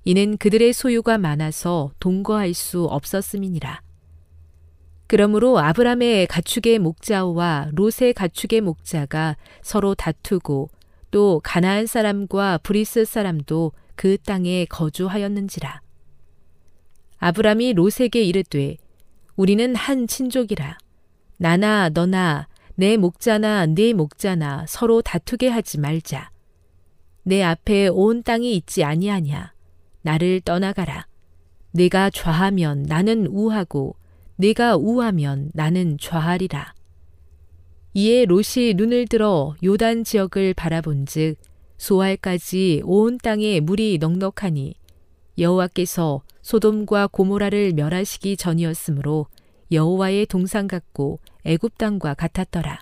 이는 0.05 0.37
그들의 0.37 0.73
소유가 0.73 1.19
많아서 1.19 1.91
동거할 1.99 2.55
수 2.55 2.85
없었음이니라. 2.85 3.86
그러므로 5.07 5.59
아브람의 5.59 6.27
가축의 6.27 6.81
목자와 6.81 7.71
롯의 7.75 8.13
가축의 8.15 8.61
목자가 8.61 9.37
서로 9.63 9.95
다투고 9.95 10.69
또 11.11 11.41
가나안 11.45 11.87
사람과 11.87 12.59
브리스 12.59 13.05
사람도 13.05 13.73
그 13.95 14.19
땅에 14.19 14.65
거주하였는지라. 14.67 15.81
아브람이 17.19 17.75
롯에게 17.75 18.23
이르되 18.23 18.77
우리는 19.37 19.75
한 19.75 20.07
친족이라. 20.07 20.79
나나 21.39 21.89
너나 21.91 22.49
내 22.75 22.97
목자나 22.97 23.67
네 23.67 23.93
목자나 23.93 24.67
서로 24.69 25.03
다투게 25.03 25.49
하지 25.49 25.79
말자. 25.79 26.31
내 27.23 27.43
앞에 27.43 27.89
온 27.89 28.23
땅이 28.23 28.55
있지 28.57 28.85
아니하냐. 28.85 29.53
나를 30.03 30.41
떠나가라. 30.41 31.07
내가 31.71 32.11
좌하면 32.11 32.83
나는 32.83 33.27
우하고 33.27 33.97
내가 34.37 34.77
우하면 34.77 35.51
나는 35.55 35.97
좌하리라. 35.99 36.75
이에 37.95 38.27
롯이 38.27 38.75
눈을 38.77 39.07
들어 39.07 39.55
요단 39.65 40.05
지역을 40.05 40.53
바라본즉 40.55 41.37
소알까지 41.79 42.83
온 42.85 43.17
땅에 43.19 43.61
물이 43.61 43.99
넉넉하니 43.99 44.75
여호와께서 45.39 46.23
소돔과 46.43 47.09
고모라를 47.09 47.73
멸하시기 47.73 48.37
전이었으므로 48.37 49.27
여호와의 49.73 50.27
동상 50.27 50.69
같고 50.69 51.21
애굽 51.45 51.79
땅과 51.79 52.15
같았더라. 52.15 52.81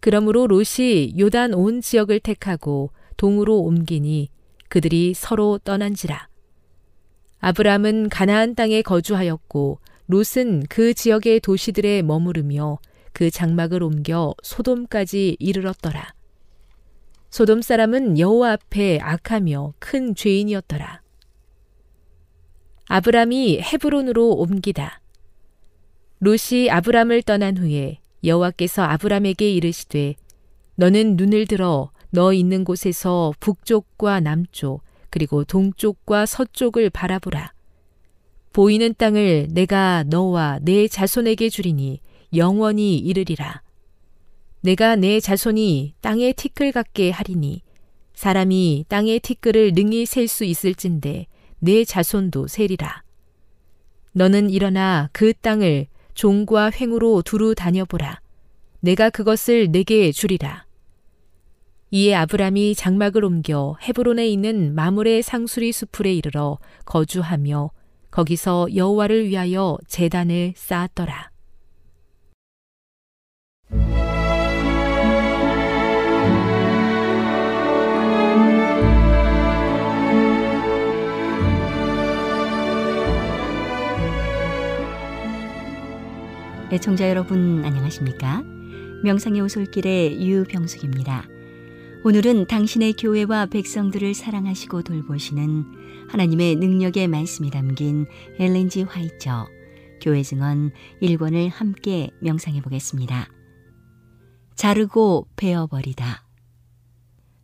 그러므로 0.00 0.46
롯이 0.46 1.18
요단 1.18 1.52
온 1.52 1.82
지역을 1.82 2.20
택하고 2.20 2.90
동으로 3.18 3.58
옮기니 3.58 4.30
그들이 4.68 5.12
서로 5.14 5.58
떠난지라. 5.58 6.28
아브람은 7.40 8.08
가나안 8.08 8.54
땅에 8.54 8.82
거주하였고 8.82 9.78
롯은 10.10 10.64
그 10.68 10.92
지역의 10.92 11.38
도시들에 11.38 12.02
머무르며 12.02 12.78
그 13.12 13.30
장막을 13.30 13.84
옮겨 13.84 14.34
소돔까지 14.42 15.36
이르렀더라. 15.38 16.14
소돔 17.30 17.62
사람은 17.62 18.18
여호와 18.18 18.54
앞에 18.54 18.98
악하며 19.00 19.74
큰 19.78 20.16
죄인이었더라. 20.16 21.00
아브람이 22.86 23.60
헤브론으로 23.60 24.30
옮기다. 24.30 25.00
롯이 26.18 26.68
아브람을 26.70 27.22
떠난 27.22 27.56
후에 27.56 28.00
여호와께서 28.24 28.82
아브람에게 28.82 29.48
이르시되 29.48 30.16
너는 30.74 31.14
눈을 31.18 31.46
들어 31.46 31.92
너 32.10 32.32
있는 32.32 32.64
곳에서 32.64 33.32
북쪽과 33.38 34.18
남쪽 34.18 34.82
그리고 35.08 35.44
동쪽과 35.44 36.26
서쪽을 36.26 36.90
바라보라. 36.90 37.52
보이는 38.52 38.94
땅을 38.96 39.48
내가 39.50 40.04
너와 40.08 40.58
내 40.62 40.88
자손에게 40.88 41.48
주리니 41.48 42.00
영원히 42.34 42.98
이르리라. 42.98 43.62
내가 44.62 44.96
내 44.96 45.20
자손이 45.20 45.94
땅의 46.00 46.34
티끌 46.34 46.72
같게 46.72 47.10
하리니 47.10 47.62
사람이 48.14 48.86
땅의 48.88 49.20
티끌을 49.20 49.72
능히 49.74 50.04
셀 50.04 50.28
수 50.28 50.44
있을진데 50.44 51.26
내 51.60 51.84
자손도 51.84 52.48
세리라. 52.48 53.02
너는 54.12 54.50
일어나 54.50 55.08
그 55.12 55.32
땅을 55.32 55.86
종과 56.14 56.72
횡으로 56.72 57.22
두루 57.22 57.54
다녀보라. 57.54 58.20
내가 58.80 59.10
그것을 59.10 59.70
내게 59.70 60.10
주리라. 60.10 60.66
이에 61.92 62.14
아브람이 62.14 62.74
장막을 62.74 63.24
옮겨 63.24 63.76
헤브론에 63.82 64.28
있는 64.28 64.74
마물의 64.74 65.22
상수리 65.22 65.72
수풀에 65.72 66.12
이르러 66.14 66.58
거주하며 66.84 67.70
거기서 68.10 68.68
여호와를 68.74 69.26
위하여 69.28 69.78
제단을 69.86 70.54
쌓았더라. 70.56 71.30
애청자 86.72 87.10
여러분 87.10 87.64
안녕하십니까? 87.64 88.44
명상의 89.02 89.40
오솔길의 89.40 90.24
유병숙입니다. 90.24 91.26
오늘은 92.04 92.46
당신의 92.46 92.92
교회와 92.92 93.46
백성들을 93.46 94.14
사랑하시고 94.14 94.82
돌보시는 94.82 95.79
하나님의 96.10 96.56
능력의 96.56 97.06
말씀이 97.06 97.50
담긴 97.50 98.04
엘렌지 98.40 98.82
화이처 98.82 99.46
교회 100.02 100.24
증언 100.24 100.72
1권을 101.00 101.50
함께 101.50 102.10
명상해 102.20 102.62
보겠습니다. 102.62 103.28
자르고 104.56 105.28
베어버리다. 105.36 106.26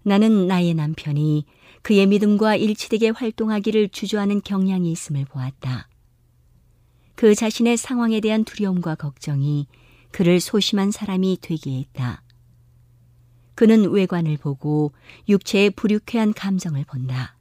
나는 0.02 0.48
나의 0.48 0.74
남편이 0.74 1.46
그의 1.82 2.06
믿음과 2.06 2.56
일치되게 2.56 3.10
활동하기를 3.10 3.90
주저하는 3.90 4.40
경향이 4.42 4.90
있음을 4.90 5.24
보았다. 5.26 5.88
그 7.14 7.36
자신의 7.36 7.76
상황에 7.76 8.20
대한 8.20 8.44
두려움과 8.44 8.96
걱정이 8.96 9.68
그를 10.10 10.40
소심한 10.40 10.90
사람이 10.90 11.38
되게 11.40 11.78
했다. 11.78 12.24
그는 13.54 13.90
외관을 13.90 14.36
보고 14.38 14.92
육체의 15.28 15.70
불유쾌한 15.70 16.34
감정을 16.34 16.84
본다. 16.84 17.35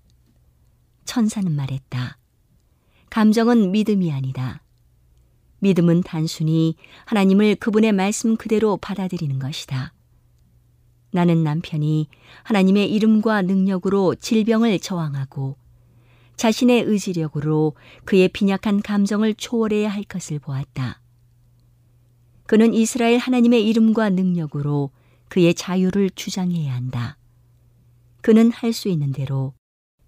천사는 1.06 1.50
말했다. 1.52 2.18
감정은 3.10 3.72
믿음이 3.72 4.12
아니다. 4.12 4.62
믿음은 5.60 6.02
단순히 6.04 6.76
하나님을 7.06 7.56
그분의 7.56 7.94
말씀 7.94 8.36
그대로 8.36 8.78
받아들이는 8.78 9.40
것이다. 9.40 9.94
나는 11.12 11.44
남편이 11.44 12.10
하나님의 12.44 12.92
이름과 12.92 13.44
능력으로 13.44 14.16
질병을 14.16 14.80
저항하고 14.80 15.56
자신의 16.36 16.84
의지력으로 16.84 17.76
그의 18.04 18.28
빈약한 18.28 18.82
감정을 18.82 19.36
초월해야 19.36 19.90
할 19.90 20.04
것을 20.04 20.40
보았다. 20.40 21.02
그는 22.46 22.74
이스라엘 22.74 23.18
하나님의 23.18 23.66
이름과 23.68 24.10
능력으로 24.10 24.92
그의 25.30 25.54
자유를 25.56 26.12
주장해야 26.12 26.74
한다. 26.76 27.18
그는 28.22 28.52
할 28.52 28.74
수 28.74 28.90
있는 28.90 29.12
대로 29.14 29.54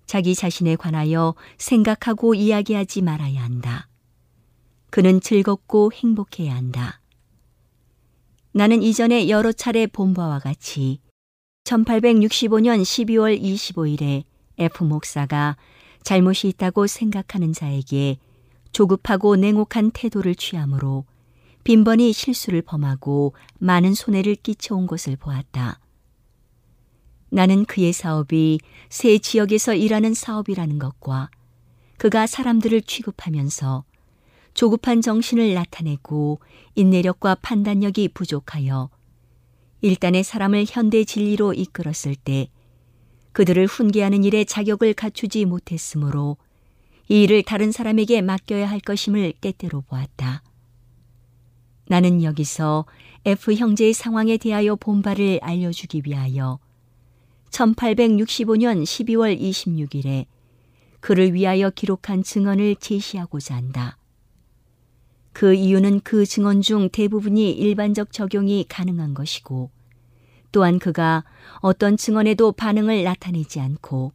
자기 0.07 0.33
자신에 0.33 0.75
관하여 0.75 1.35
생각하고 1.57 2.33
이야기하지 2.33 3.01
말아야 3.01 3.43
한다. 3.43 3.87
그는 4.89 5.19
즐겁고 5.21 5.91
행복해야 5.93 6.55
한다. 6.55 7.01
나는 8.53 8.81
이전에 8.81 9.29
여러 9.29 9.51
차례 9.51 9.85
본 9.85 10.13
바와 10.13 10.39
같이 10.39 10.99
1865년 11.65 12.81
12월 12.81 13.39
25일에 13.39 14.23
F 14.57 14.83
목사가 14.85 15.57
잘못이 16.01 16.47
있다고 16.47 16.87
생각하는 16.87 17.51
자에게 17.53 18.17
조급하고 18.71 19.35
냉혹한 19.35 19.91
태도를 19.91 20.35
취함으로 20.35 21.05
빈번히 21.65 22.13
실수를 22.13 22.61
범하고 22.61 23.33
많은 23.59 23.93
손해를 23.93 24.35
끼쳐온 24.35 24.87
것을 24.87 25.17
보았다. 25.17 25.79
나는 27.29 27.65
그의 27.65 27.93
사업이 27.93 28.59
새 28.89 29.17
지역에서 29.17 29.73
일하는 29.73 30.13
사업이라는 30.13 30.79
것과 30.79 31.29
그가 31.97 32.27
사람들을 32.27 32.81
취급하면서 32.83 33.83
조급한 34.53 35.01
정신을 35.01 35.53
나타내고 35.53 36.39
인내력과 36.75 37.35
판단력이 37.35 38.09
부족하여 38.09 38.89
일단의 39.81 40.23
사람을 40.23 40.65
현대 40.67 41.03
진리로 41.03 41.53
이끌었을 41.53 42.15
때 42.15 42.49
그들을 43.33 43.67
훈계하는 43.67 44.23
일에 44.23 44.43
자격을 44.43 44.95
갖추지 44.95 45.45
못했으므로 45.45 46.37
이 47.07 47.23
일을 47.23 47.43
다른 47.43 47.71
사람에게 47.71 48.21
맡겨야 48.21 48.67
할 48.67 48.79
것임을 48.79 49.33
때때로 49.39 49.81
보았다. 49.81 50.41
나는 51.87 52.23
여기서 52.23 52.85
F 53.25 53.53
형제의 53.53 53.93
상황에 53.93 54.37
대하여 54.37 54.75
본바를 54.75 55.39
알려주기 55.41 56.01
위하여 56.05 56.59
1865년 57.51 58.83
12월 58.83 59.39
26일에 59.39 60.25
그를 60.99 61.33
위하여 61.33 61.69
기록한 61.69 62.23
증언을 62.23 62.75
제시하고자 62.75 63.55
한다. 63.55 63.97
그 65.33 65.53
이유는 65.53 66.01
그 66.01 66.25
증언 66.25 66.61
중 66.61 66.89
대부분이 66.89 67.51
일반적 67.51 68.11
적용이 68.11 68.65
가능한 68.67 69.13
것이고 69.13 69.69
또한 70.51 70.79
그가 70.79 71.23
어떤 71.57 71.97
증언에도 71.97 72.51
반응을 72.51 73.03
나타내지 73.03 73.59
않고 73.59 74.13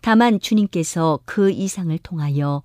다만 0.00 0.40
주님께서 0.40 1.20
그 1.24 1.50
이상을 1.50 1.96
통하여 1.98 2.62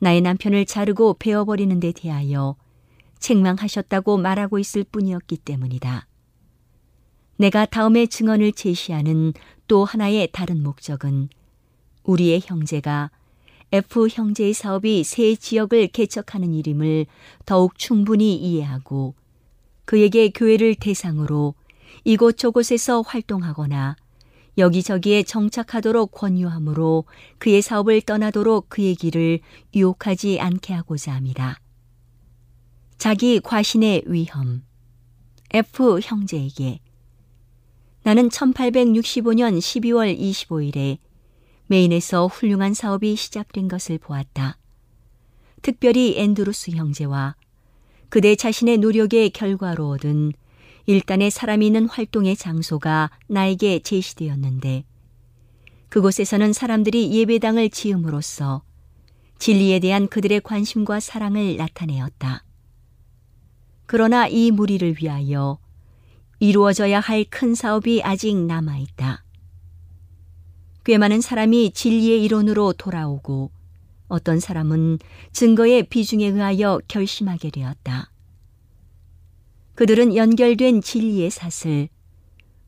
나의 0.00 0.20
남편을 0.22 0.66
자르고 0.66 1.14
베어버리는 1.14 1.78
데 1.78 1.92
대하여 1.92 2.56
책망하셨다고 3.20 4.18
말하고 4.18 4.58
있을 4.58 4.84
뿐이었기 4.84 5.38
때문이다. 5.38 6.06
내가 7.36 7.66
다음에 7.66 8.06
증언을 8.06 8.52
제시하는 8.52 9.32
또 9.66 9.84
하나의 9.84 10.28
다른 10.32 10.62
목적은 10.62 11.28
우리의 12.04 12.42
형제가 12.44 13.10
F 13.72 14.08
형제의 14.08 14.52
사업이 14.52 15.02
새 15.02 15.34
지역을 15.34 15.88
개척하는 15.88 16.54
일임을 16.54 17.06
더욱 17.44 17.76
충분히 17.76 18.36
이해하고 18.36 19.14
그에게 19.84 20.30
교회를 20.30 20.76
대상으로 20.76 21.54
이곳저곳에서 22.04 23.00
활동하거나 23.00 23.96
여기저기에 24.56 25.24
정착하도록 25.24 26.12
권유하므로 26.12 27.04
그의 27.38 27.60
사업을 27.60 28.02
떠나도록 28.02 28.68
그의 28.68 28.94
길을 28.94 29.40
유혹하지 29.74 30.38
않게 30.40 30.72
하고자 30.72 31.12
합니다. 31.12 31.58
자기 32.96 33.40
과신의 33.40 34.04
위험. 34.06 34.62
F 35.52 35.98
형제에게 36.00 36.78
나는 38.04 38.28
1865년 38.28 39.58
12월 39.58 40.16
25일에 40.18 40.98
메인에서 41.68 42.26
훌륭한 42.26 42.74
사업이 42.74 43.16
시작된 43.16 43.66
것을 43.66 43.96
보았다. 43.96 44.58
특별히 45.62 46.18
앤드루스 46.18 46.72
형제와 46.72 47.34
그대 48.10 48.36
자신의 48.36 48.76
노력의 48.78 49.30
결과로 49.30 49.88
얻은 49.88 50.34
일단의 50.84 51.30
사람이 51.30 51.66
있는 51.66 51.88
활동의 51.88 52.36
장소가 52.36 53.10
나에게 53.26 53.78
제시되었는데 53.78 54.84
그곳에서는 55.88 56.52
사람들이 56.52 57.10
예배당을 57.10 57.70
지음으로써 57.70 58.62
진리에 59.38 59.78
대한 59.78 60.08
그들의 60.08 60.42
관심과 60.42 61.00
사랑을 61.00 61.56
나타내었다. 61.56 62.44
그러나 63.86 64.26
이 64.28 64.50
무리를 64.50 64.96
위하여 65.00 65.63
이루어져야 66.38 67.00
할 67.00 67.24
큰 67.30 67.54
사업이 67.54 68.02
아직 68.02 68.36
남아있다. 68.36 69.24
꽤 70.84 70.98
많은 70.98 71.20
사람이 71.20 71.72
진리의 71.72 72.22
이론으로 72.24 72.74
돌아오고 72.74 73.50
어떤 74.08 74.38
사람은 74.38 74.98
증거의 75.32 75.84
비중에 75.84 76.26
의하여 76.26 76.80
결심하게 76.88 77.50
되었다. 77.50 78.10
그들은 79.74 80.14
연결된 80.14 80.82
진리의 80.82 81.30
사슬, 81.30 81.88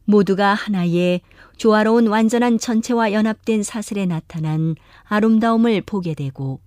모두가 0.06 0.54
하나의 0.54 1.20
조화로운 1.56 2.06
완전한 2.06 2.58
전체와 2.58 3.12
연합된 3.12 3.62
사슬에 3.62 4.06
나타난 4.06 4.74
아름다움을 5.04 5.82
보게 5.82 6.14
되고 6.14 6.60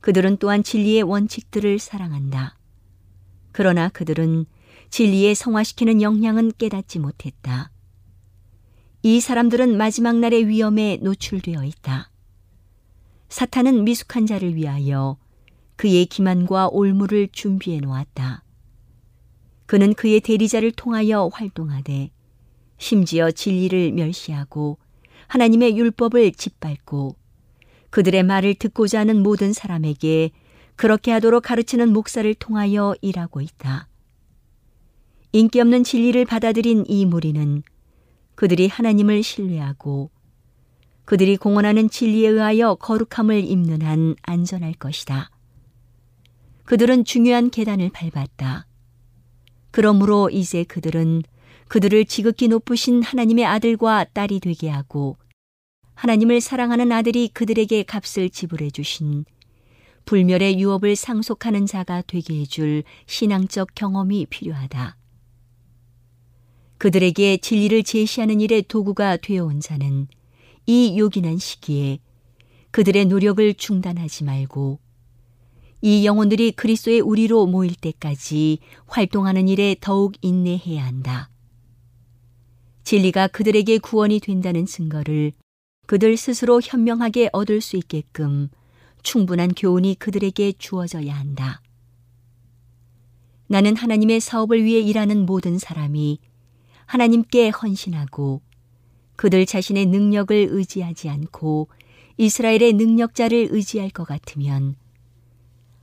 그들은 0.00 0.36
또한 0.38 0.62
진리의 0.62 1.02
원칙들을 1.02 1.78
사랑한다. 1.78 2.56
그러나 3.52 3.88
그들은 3.88 4.46
진리에 4.90 5.34
성화시키는 5.34 6.02
영향은 6.02 6.52
깨닫지 6.58 6.98
못했다. 6.98 7.70
이 9.02 9.20
사람들은 9.20 9.76
마지막 9.76 10.16
날의 10.16 10.48
위험에 10.48 10.98
노출되어 11.02 11.64
있다. 11.64 12.10
사탄은 13.28 13.84
미숙한 13.84 14.26
자를 14.26 14.54
위하여 14.54 15.18
그의 15.76 16.06
기만과 16.06 16.68
올무를 16.72 17.28
준비해 17.30 17.78
놓았다. 17.80 18.42
그는 19.66 19.94
그의 19.94 20.20
대리자를 20.20 20.72
통하여 20.72 21.28
활동하되 21.32 22.10
심지어 22.78 23.30
진리를 23.30 23.92
멸시하고 23.92 24.78
하나님의 25.26 25.76
율법을 25.76 26.32
짓밟고 26.32 27.16
그들의 27.90 28.22
말을 28.22 28.54
듣고자 28.54 29.00
하는 29.00 29.22
모든 29.22 29.52
사람에게 29.52 30.30
그렇게 30.74 31.10
하도록 31.12 31.42
가르치는 31.42 31.92
목사를 31.92 32.32
통하여 32.34 32.94
일하고 33.00 33.40
있다. 33.40 33.87
인기 35.32 35.60
없는 35.60 35.84
진리를 35.84 36.24
받아들인 36.24 36.84
이 36.88 37.04
무리는 37.04 37.62
그들이 38.34 38.66
하나님을 38.68 39.22
신뢰하고 39.22 40.10
그들이 41.04 41.36
공언하는 41.36 41.90
진리에 41.90 42.28
의하여 42.28 42.76
거룩함을 42.76 43.44
입는 43.44 43.82
한 43.82 44.14
안전할 44.22 44.72
것이다. 44.74 45.30
그들은 46.64 47.04
중요한 47.04 47.50
계단을 47.50 47.90
밟았다. 47.90 48.66
그러므로 49.70 50.30
이제 50.30 50.64
그들은 50.64 51.22
그들을 51.68 52.06
지극히 52.06 52.48
높으신 52.48 53.02
하나님의 53.02 53.44
아들과 53.44 54.04
딸이 54.04 54.40
되게 54.40 54.70
하고 54.70 55.18
하나님을 55.94 56.40
사랑하는 56.40 56.90
아들이 56.90 57.28
그들에게 57.28 57.82
값을 57.82 58.30
지불해 58.30 58.70
주신 58.70 59.26
불멸의 60.06 60.58
유업을 60.58 60.96
상속하는 60.96 61.66
자가 61.66 62.02
되게 62.06 62.40
해줄 62.40 62.84
신앙적 63.06 63.74
경험이 63.74 64.24
필요하다. 64.30 64.96
그들에게 66.78 67.38
진리를 67.38 67.82
제시하는 67.82 68.40
일에 68.40 68.62
도구가 68.62 69.18
되어온 69.18 69.60
자는 69.60 70.06
이 70.66 70.98
요긴한 70.98 71.38
시기에 71.38 71.98
그들의 72.70 73.06
노력을 73.06 73.54
중단하지 73.54 74.24
말고 74.24 74.78
이 75.80 76.06
영혼들이 76.06 76.52
그리스도의 76.52 77.00
우리로 77.00 77.46
모일 77.46 77.74
때까지 77.74 78.58
활동하는 78.86 79.48
일에 79.48 79.76
더욱 79.80 80.14
인내해야 80.22 80.84
한다. 80.84 81.30
진리가 82.84 83.28
그들에게 83.28 83.78
구원이 83.78 84.20
된다는 84.20 84.66
증거를 84.66 85.32
그들 85.86 86.16
스스로 86.16 86.60
현명하게 86.62 87.30
얻을 87.32 87.60
수 87.60 87.76
있게끔 87.76 88.48
충분한 89.02 89.54
교훈이 89.54 89.94
그들에게 89.96 90.52
주어져야 90.58 91.14
한다. 91.14 91.60
나는 93.46 93.76
하나님의 93.76 94.20
사업을 94.20 94.62
위해 94.64 94.80
일하는 94.80 95.24
모든 95.24 95.58
사람이 95.58 96.18
하나님께 96.88 97.50
헌신하고 97.50 98.40
그들 99.16 99.44
자신의 99.44 99.86
능력을 99.86 100.34
의지하지 100.50 101.10
않고 101.10 101.68
이스라엘의 102.16 102.72
능력자를 102.72 103.48
의지할 103.50 103.90
것 103.90 104.04
같으면 104.04 104.74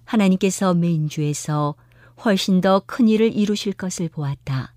하나님께서 0.06 0.74
메인주에서 0.74 1.76
훨씬 2.24 2.60
더 2.60 2.82
큰 2.88 3.08
일을 3.08 3.36
이루실 3.36 3.74
것을 3.74 4.10
보았다. 4.10 4.74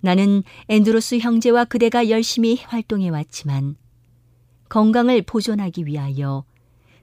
나는 0.00 0.42
앤드로스 0.68 1.18
형제와 1.18 1.66
그대가 1.66 2.10
열심히 2.10 2.56
활동해 2.64 3.10
왔지만 3.10 3.76
건강을 4.70 5.22
보존하기 5.22 5.86
위하여 5.86 6.44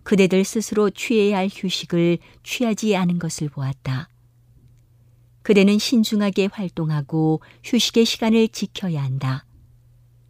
그대들 0.04 0.44
스스로 0.44 0.90
취해야 0.90 1.38
할 1.38 1.48
휴식을 1.50 2.18
취하지 2.44 2.98
않은 2.98 3.18
것을 3.18 3.48
보았다. 3.48 4.10
그대는 5.42 5.80
신중하게 5.80 6.50
활동하고 6.52 7.42
휴식의 7.64 8.06
시간을 8.06 8.50
지켜야 8.50 9.04
한다. 9.04 9.46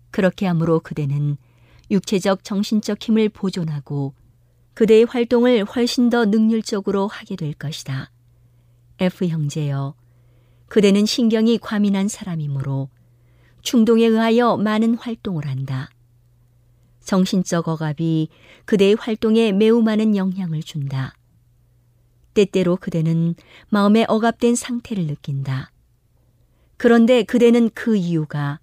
그렇게 0.10 0.46
함으로 0.46 0.80
그대는 0.80 1.38
육체적 1.90 2.44
정신적 2.44 3.02
힘을 3.02 3.30
보존하고 3.30 4.14
그대의 4.74 5.06
활동을 5.06 5.66
훨씬 5.66 6.10
더 6.10 6.26
능률적으로 6.26 7.08
하게 7.08 7.36
될 7.36 7.54
것이다. 7.54 8.12
F 9.00 9.26
형제여, 9.26 9.96
그대는 10.68 11.06
신경이 11.06 11.58
과민한 11.58 12.08
사람이므로 12.08 12.90
충동에 13.62 14.06
의하여 14.06 14.58
많은 14.58 14.96
활동을 14.96 15.46
한다. 15.46 15.90
정신적 17.02 17.68
억압이 17.68 18.30
그대의 18.66 18.96
활동에 18.96 19.52
매우 19.52 19.82
많은 19.82 20.16
영향을 20.16 20.64
준다. 20.64 21.14
때때로 22.34 22.78
그대는 22.78 23.36
마음에 23.70 24.06
억압된 24.08 24.56
상태를 24.56 25.08
느낀다. 25.08 25.72
그런데 26.78 27.24
그대는 27.24 27.70
그 27.74 27.96
이유가 27.96 28.60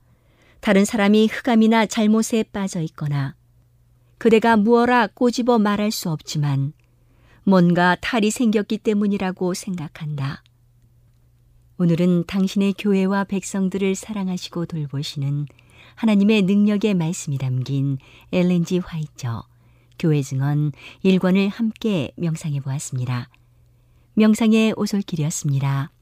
다른 0.60 0.84
사람이 0.84 1.28
흑암이나 1.28 1.86
잘못에 1.86 2.44
빠져 2.52 2.80
있거나 2.80 3.34
그대가 4.18 4.56
무어라 4.56 5.06
꼬집어 5.08 5.58
말할 5.58 5.92
수 5.92 6.10
없지만 6.10 6.72
뭔가 7.44 7.96
탈이 8.00 8.30
생겼기 8.30 8.78
때문이라고 8.78 9.54
생각한다. 9.54 10.42
오늘은 11.78 12.26
당신의 12.26 12.74
교회와 12.76 13.24
백성들을 13.24 13.94
사랑하시고 13.94 14.66
돌보시는 14.66 15.46
하나님의 15.94 16.42
능력의 16.42 16.94
말씀이 16.94 17.38
담긴 17.38 17.98
엘렌지 18.32 18.78
화이처 18.78 19.44
교회 19.98 20.22
증언 20.22 20.72
1권을 21.04 21.50
함께 21.50 22.10
명상해 22.16 22.60
보았습니다. 22.60 23.28
명상의 24.18 24.74
오솔길이었습니다. 24.76 25.92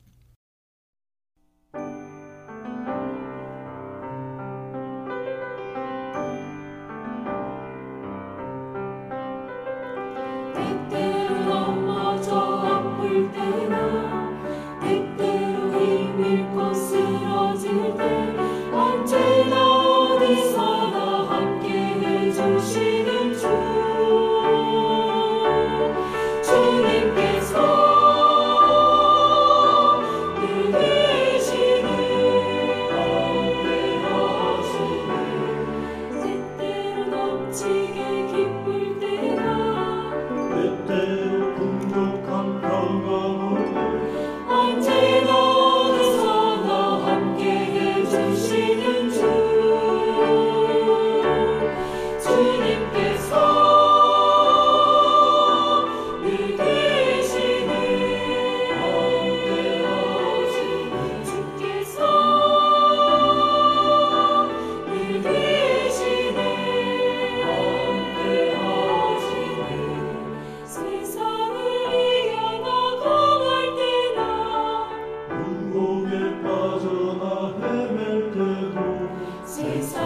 Jesus. 79.57 80.06